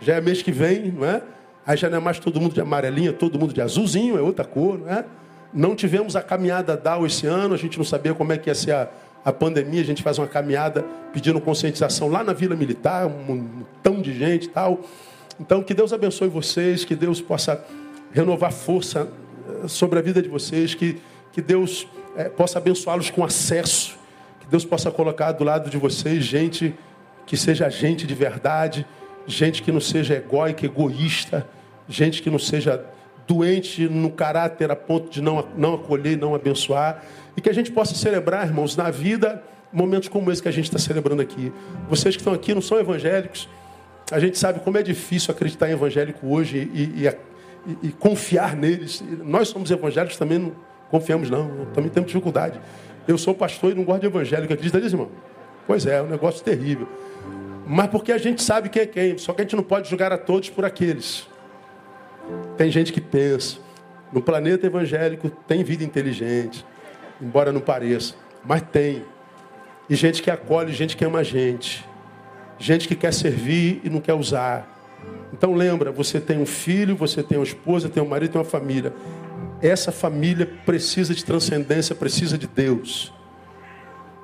Já 0.00 0.14
é 0.14 0.20
mês 0.20 0.42
que 0.42 0.52
vem, 0.52 0.92
não 0.92 1.04
é? 1.04 1.22
Aí 1.66 1.76
já 1.76 1.88
não 1.88 1.98
é 1.98 2.00
mais 2.00 2.18
todo 2.18 2.40
mundo 2.40 2.54
de 2.54 2.60
amarelinha, 2.60 3.12
todo 3.12 3.38
mundo 3.38 3.52
de 3.52 3.60
azulzinho, 3.60 4.18
é 4.18 4.20
outra 4.20 4.44
cor, 4.44 4.78
não 4.78 4.88
é? 4.88 5.04
Não 5.52 5.74
tivemos 5.74 6.14
a 6.16 6.22
caminhada 6.22 6.76
DAO 6.76 7.04
esse 7.04 7.26
ano, 7.26 7.54
a 7.54 7.56
gente 7.56 7.76
não 7.76 7.84
sabia 7.84 8.14
como 8.14 8.32
é 8.32 8.38
que 8.38 8.48
ia 8.48 8.54
ser 8.54 8.72
a, 8.72 8.88
a 9.24 9.32
pandemia, 9.32 9.80
a 9.80 9.84
gente 9.84 10.02
faz 10.02 10.18
uma 10.18 10.26
caminhada 10.26 10.84
pedindo 11.12 11.40
conscientização 11.40 12.08
lá 12.08 12.22
na 12.22 12.32
Vila 12.32 12.54
Militar, 12.54 13.06
um 13.06 13.36
montão 13.36 14.00
de 14.00 14.16
gente 14.16 14.44
e 14.44 14.48
tal. 14.48 14.80
Então, 15.40 15.62
que 15.62 15.74
Deus 15.74 15.92
abençoe 15.92 16.28
vocês, 16.28 16.84
que 16.84 16.94
Deus 16.94 17.20
possa 17.20 17.64
renovar 18.12 18.52
força 18.52 19.08
eh, 19.64 19.68
sobre 19.68 19.98
a 19.98 20.02
vida 20.02 20.22
de 20.22 20.28
vocês, 20.28 20.74
que, 20.74 21.00
que 21.32 21.40
Deus 21.40 21.86
é, 22.16 22.28
possa 22.28 22.58
abençoá-los 22.58 23.10
com 23.10 23.24
acesso, 23.24 23.96
que 24.40 24.46
Deus 24.46 24.64
possa 24.64 24.90
colocar 24.90 25.32
do 25.32 25.44
lado 25.44 25.70
de 25.70 25.78
vocês 25.78 26.24
gente 26.24 26.74
que 27.26 27.36
seja 27.36 27.70
gente 27.70 28.06
de 28.06 28.14
verdade, 28.14 28.84
gente 29.30 29.62
que 29.62 29.72
não 29.72 29.80
seja 29.80 30.14
egóica, 30.14 30.66
egoísta, 30.66 31.46
gente 31.88 32.22
que 32.22 32.30
não 32.30 32.38
seja 32.38 32.84
doente 33.26 33.88
no 33.88 34.10
caráter 34.10 34.70
a 34.70 34.76
ponto 34.76 35.08
de 35.08 35.22
não, 35.22 35.46
não 35.56 35.74
acolher, 35.74 36.18
não 36.18 36.34
abençoar. 36.34 37.04
E 37.36 37.40
que 37.40 37.48
a 37.48 37.54
gente 37.54 37.70
possa 37.70 37.94
celebrar, 37.94 38.46
irmãos, 38.46 38.76
na 38.76 38.90
vida, 38.90 39.42
momentos 39.72 40.08
como 40.08 40.30
esse 40.32 40.42
que 40.42 40.48
a 40.48 40.52
gente 40.52 40.64
está 40.64 40.78
celebrando 40.78 41.22
aqui. 41.22 41.52
Vocês 41.88 42.16
que 42.16 42.20
estão 42.20 42.34
aqui 42.34 42.52
não 42.54 42.60
são 42.60 42.78
evangélicos. 42.78 43.48
A 44.10 44.18
gente 44.18 44.36
sabe 44.36 44.60
como 44.60 44.76
é 44.76 44.82
difícil 44.82 45.32
acreditar 45.32 45.68
em 45.68 45.72
evangélico 45.72 46.26
hoje 46.26 46.68
e, 46.74 47.04
e, 47.04 47.06
e, 47.06 47.88
e 47.88 47.92
confiar 47.92 48.56
neles. 48.56 49.02
Nós 49.24 49.48
somos 49.48 49.70
evangélicos, 49.70 50.16
também 50.16 50.38
não 50.38 50.52
confiamos, 50.90 51.30
não. 51.30 51.66
Também 51.72 51.90
temos 51.90 52.08
dificuldade. 52.08 52.60
Eu 53.06 53.16
sou 53.16 53.32
pastor 53.32 53.70
e 53.70 53.74
não 53.74 53.84
gosto 53.84 54.00
de 54.00 54.06
evangélico. 54.06 54.52
Acredita 54.52 54.80
nisso, 54.80 54.96
irmão? 54.96 55.08
Pois 55.66 55.86
é, 55.86 55.98
é 55.98 56.02
um 56.02 56.08
negócio 56.08 56.42
terrível. 56.42 56.88
Mas 57.72 57.86
porque 57.86 58.10
a 58.10 58.18
gente 58.18 58.42
sabe 58.42 58.68
quem 58.68 58.82
é 58.82 58.86
quem. 58.86 59.16
Só 59.16 59.32
que 59.32 59.42
a 59.42 59.44
gente 59.44 59.54
não 59.54 59.62
pode 59.62 59.88
julgar 59.88 60.12
a 60.12 60.18
todos 60.18 60.50
por 60.50 60.64
aqueles. 60.64 61.28
Tem 62.56 62.68
gente 62.68 62.92
que 62.92 63.00
pensa. 63.00 63.58
No 64.12 64.20
planeta 64.20 64.66
evangélico 64.66 65.30
tem 65.46 65.62
vida 65.62 65.84
inteligente, 65.84 66.66
embora 67.22 67.52
não 67.52 67.60
pareça, 67.60 68.16
mas 68.44 68.60
tem. 68.72 69.04
E 69.88 69.94
gente 69.94 70.20
que 70.20 70.32
acolhe, 70.32 70.72
gente 70.72 70.96
que 70.96 71.04
ama 71.04 71.20
a 71.20 71.22
gente. 71.22 71.86
Gente 72.58 72.88
que 72.88 72.96
quer 72.96 73.14
servir 73.14 73.80
e 73.84 73.88
não 73.88 74.00
quer 74.00 74.14
usar. 74.14 74.68
Então 75.32 75.54
lembra, 75.54 75.92
você 75.92 76.20
tem 76.20 76.40
um 76.40 76.46
filho, 76.46 76.96
você 76.96 77.22
tem 77.22 77.38
uma 77.38 77.44
esposa, 77.44 77.88
tem 77.88 78.02
um 78.02 78.08
marido, 78.08 78.32
tem 78.32 78.40
uma 78.40 78.44
família. 78.48 78.92
Essa 79.62 79.92
família 79.92 80.44
precisa 80.66 81.14
de 81.14 81.24
transcendência, 81.24 81.94
precisa 81.94 82.36
de 82.36 82.48
Deus. 82.48 83.14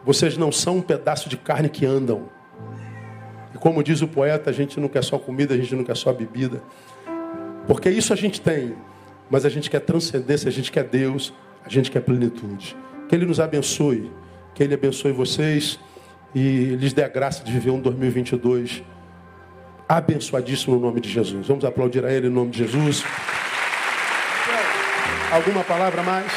Vocês 0.05 0.37
não 0.37 0.51
são 0.51 0.79
um 0.79 0.83
pedaço 0.83 1.29
de 1.29 1.37
carne 1.37 1.69
que 1.69 1.87
andam. 1.87 2.35
E 3.57 3.59
como 3.59 3.83
diz 3.83 4.03
o 4.03 4.07
poeta, 4.07 4.51
a 4.51 4.53
gente 4.53 4.79
não 4.79 4.87
quer 4.87 5.03
só 5.03 5.19
comida, 5.19 5.55
a 5.55 5.57
gente 5.57 5.75
não 5.75 5.83
quer 5.83 5.97
só 5.97 6.13
bebida. 6.13 6.63
Porque 7.67 7.89
isso 7.89 8.13
a 8.13 8.17
gente 8.17 8.39
tem, 8.39 8.77
mas 9.31 9.47
a 9.47 9.49
gente 9.49 9.71
quer 9.71 9.81
transcendência, 9.81 10.47
a 10.47 10.53
gente 10.53 10.71
quer 10.71 10.85
Deus, 10.85 11.33
a 11.65 11.69
gente 11.71 11.91
quer 11.91 12.01
plenitude. 12.01 12.77
Que 13.09 13.15
Ele 13.15 13.25
nos 13.25 13.41
abençoe, 13.41 14.13
que 14.55 14.63
Ele 14.63 14.75
abençoe 14.75 15.11
vocês 15.11 15.81
e 16.35 16.77
lhes 16.79 16.93
dê 16.93 17.03
a 17.03 17.09
graça 17.09 17.43
de 17.43 17.51
viver 17.51 17.71
um 17.71 17.81
2022 17.81 18.85
abençoadíssimo 19.89 20.75
no 20.75 20.83
nome 20.83 21.01
de 21.01 21.09
Jesus. 21.09 21.47
Vamos 21.47 21.65
aplaudir 21.65 22.05
a 22.05 22.13
Ele 22.13 22.27
em 22.27 22.31
nome 22.31 22.51
de 22.51 22.59
Jesus. 22.59 23.05
Alguma 25.33 25.65
palavra 25.65 26.03
mais? 26.03 26.31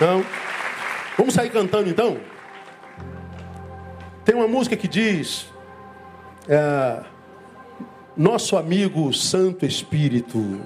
Não? 0.00 0.24
Vamos 1.18 1.34
sair 1.34 1.50
cantando 1.50 1.90
então? 1.90 2.16
Tem 4.24 4.34
uma 4.34 4.48
música 4.48 4.74
que 4.74 4.88
diz: 4.88 5.46
é, 6.48 7.00
Nosso 8.16 8.56
amigo 8.56 9.12
Santo 9.12 9.64
Espírito, 9.64 10.60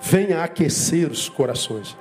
venha 0.00 0.44
aquecer 0.44 1.10
os 1.10 1.28
corações. 1.28 1.96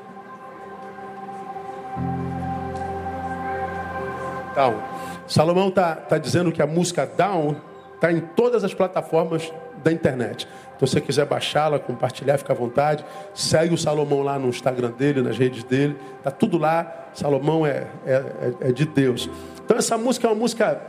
Então, 4.52 4.84
Salomão 5.28 5.70
está 5.70 5.96
tá 5.96 6.18
dizendo 6.18 6.52
que 6.52 6.62
a 6.62 6.68
música 6.68 7.06
Down 7.06 7.56
está 7.96 8.12
em 8.12 8.20
todas 8.20 8.64
as 8.64 8.74
plataformas 8.74 9.52
da 9.84 9.92
internet. 9.92 10.48
Então, 10.76 10.88
se 10.88 10.94
você 10.94 11.02
quiser 11.02 11.26
baixá-la, 11.26 11.80
compartilhar, 11.80 12.38
fica 12.38 12.54
à 12.54 12.56
vontade. 12.56 13.04
Segue 13.34 13.74
o 13.74 13.78
Salomão 13.78 14.22
lá 14.22 14.38
no 14.38 14.50
Instagram 14.50 14.92
dele, 14.92 15.22
nas 15.22 15.38
redes 15.38 15.64
dele. 15.64 15.98
Está 16.18 16.30
tudo 16.30 16.58
lá. 16.58 17.10
Salomão 17.14 17.66
é, 17.66 17.88
é, 18.06 18.14
é, 18.14 18.70
é 18.70 18.72
de 18.72 18.86
Deus. 18.86 19.30
Então, 19.64 19.78
essa 19.78 19.98
música 19.98 20.28
é 20.28 20.30
uma 20.30 20.36
música 20.36 20.80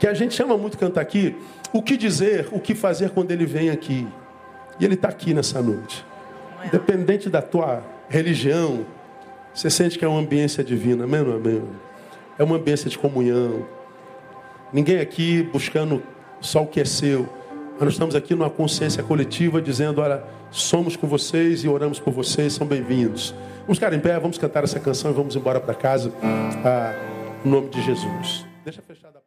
que 0.00 0.06
a 0.08 0.14
gente 0.14 0.34
chama 0.34 0.58
muito 0.58 0.76
cantar 0.76 1.00
aqui. 1.00 1.36
O 1.72 1.80
que 1.80 1.96
dizer, 1.96 2.48
o 2.50 2.58
que 2.58 2.74
fazer 2.74 3.10
quando 3.10 3.30
ele 3.30 3.46
vem 3.46 3.70
aqui. 3.70 4.08
E 4.80 4.84
ele 4.84 4.94
está 4.94 5.08
aqui 5.08 5.32
nessa 5.32 5.62
noite. 5.62 6.04
Independente 6.64 7.30
da 7.30 7.40
tua 7.40 7.84
religião, 8.08 8.84
você 9.54 9.70
sente 9.70 9.96
que 9.96 10.04
é 10.04 10.08
uma 10.08 10.18
ambiência 10.18 10.64
divina, 10.64 11.04
amém 11.04 11.20
ou 11.20 11.36
amém? 11.36 11.62
É 12.36 12.42
uma 12.42 12.56
ambiência 12.56 12.90
de 12.90 12.98
comunhão. 12.98 13.64
Ninguém 14.72 14.98
aqui 14.98 15.44
buscando 15.52 16.02
só 16.40 16.62
o 16.64 16.66
que 16.66 16.80
é 16.80 16.84
seu 16.84 17.28
nós 17.84 17.94
estamos 17.94 18.14
aqui 18.14 18.34
numa 18.34 18.50
consciência 18.50 19.02
coletiva 19.02 19.60
dizendo: 19.60 20.02
olha, 20.02 20.22
somos 20.50 20.96
com 20.96 21.06
vocês 21.06 21.64
e 21.64 21.68
oramos 21.68 21.98
por 21.98 22.12
vocês, 22.12 22.52
são 22.52 22.66
bem-vindos. 22.66 23.34
Vamos 23.62 23.78
ficar 23.78 23.92
em 23.94 24.00
pé, 24.00 24.18
vamos 24.18 24.36
cantar 24.36 24.64
essa 24.64 24.78
canção 24.78 25.10
e 25.10 25.14
vamos 25.14 25.34
embora 25.34 25.58
para 25.58 25.74
casa. 25.74 26.12
Ah, 26.22 26.94
em 27.44 27.48
nome 27.48 27.70
de 27.70 27.82
Jesus. 27.82 28.46
Deixa 28.64 28.82
fechada 28.82 29.18
a 29.18 29.19